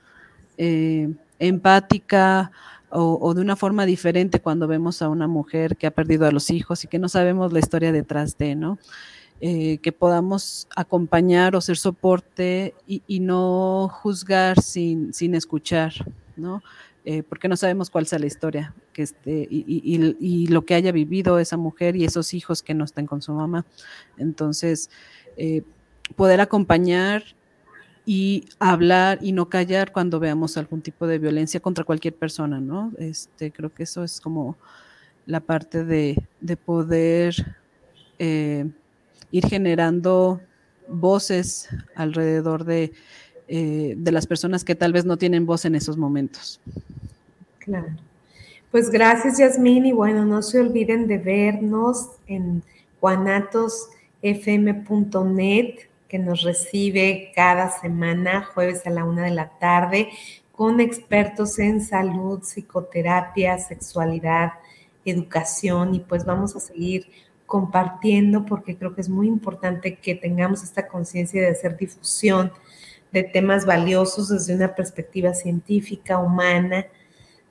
[0.57, 1.09] eh,
[1.39, 2.51] empática,
[2.89, 6.49] o, de una forma diferente cuando vemos a una mujer que ha perdido a los
[6.49, 8.79] hijos y que no sabemos la historia detrás de, ¿no?
[9.39, 15.93] Eh, que podamos acompañar o ser soporte y, no juzgar sin, sin escuchar,
[16.35, 16.63] ¿no?
[17.09, 21.39] Eh, porque no sabemos cuál sea la historia que esté, y, lo que haya vivido
[21.39, 23.65] esa mujer y esos hijos que no estén con su mamá.
[24.17, 24.89] Entonces,
[25.37, 25.61] eh,
[26.15, 27.23] poder acompañar
[28.09, 32.93] y hablar y no callar cuando veamos algún tipo de violencia contra cualquier persona, ¿no?
[32.97, 34.55] Este, creo que eso es como
[35.25, 36.15] la parte de,
[36.65, 37.35] poder
[38.17, 38.65] eh,
[39.29, 40.39] ir generando
[40.87, 42.93] voces alrededor de,
[43.49, 46.61] eh, de las personas que tal vez no tienen voz en esos momentos.
[47.59, 47.89] Claro.
[48.71, 52.63] Pues gracias, Yasmín, y bueno, no se olviden de vernos en
[53.01, 60.09] guanatosfm.net que nos recibe cada semana, jueves a la una de la tarde,
[60.51, 64.53] con expertos en salud, psicoterapia, sexualidad,
[65.05, 67.07] educación y pues vamos a seguir
[67.45, 72.51] compartiendo porque creo que es muy importante que tengamos esta conciencia de hacer difusión
[73.11, 76.87] de temas valiosos desde una perspectiva científica, humana,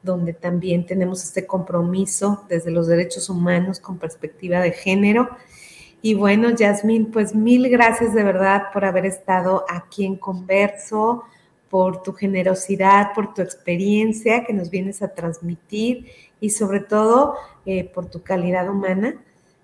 [0.02, 5.30] donde también tenemos este compromiso desde los derechos humanos con perspectiva de género.
[6.06, 11.24] Y bueno, Yasmín, pues mil gracias de verdad por haber estado aquí en Converso,
[11.68, 16.06] por tu generosidad, por tu experiencia que nos vienes a transmitir
[16.38, 17.34] y sobre todo
[17.64, 19.16] eh, por tu calidad humana.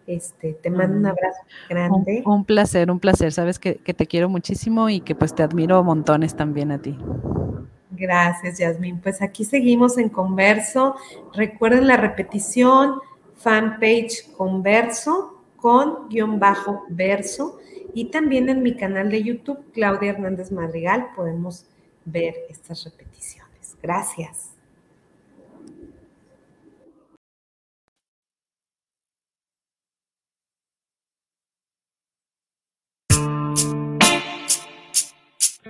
[0.09, 1.07] Este, te mando un mm.
[1.07, 1.39] abrazo
[1.69, 2.23] grande.
[2.27, 3.31] Un, placer, un placer.
[3.31, 6.99] Sabes que, que, te quiero muchísimo y que pues te admiro montones también a ti.
[7.93, 8.99] Gracias, Yasmín.
[9.01, 10.97] Pues aquí seguimos en Converso.
[11.35, 12.97] Recuerden la repetición,
[13.37, 15.32] fanpage Converso
[15.63, 17.61] con guion bajo verso
[17.95, 21.67] y también en mi canal de YouTube, Claudia Hernández Madrigal, podemos
[22.05, 23.77] ver estas repeticiones.
[23.81, 24.52] Gracias.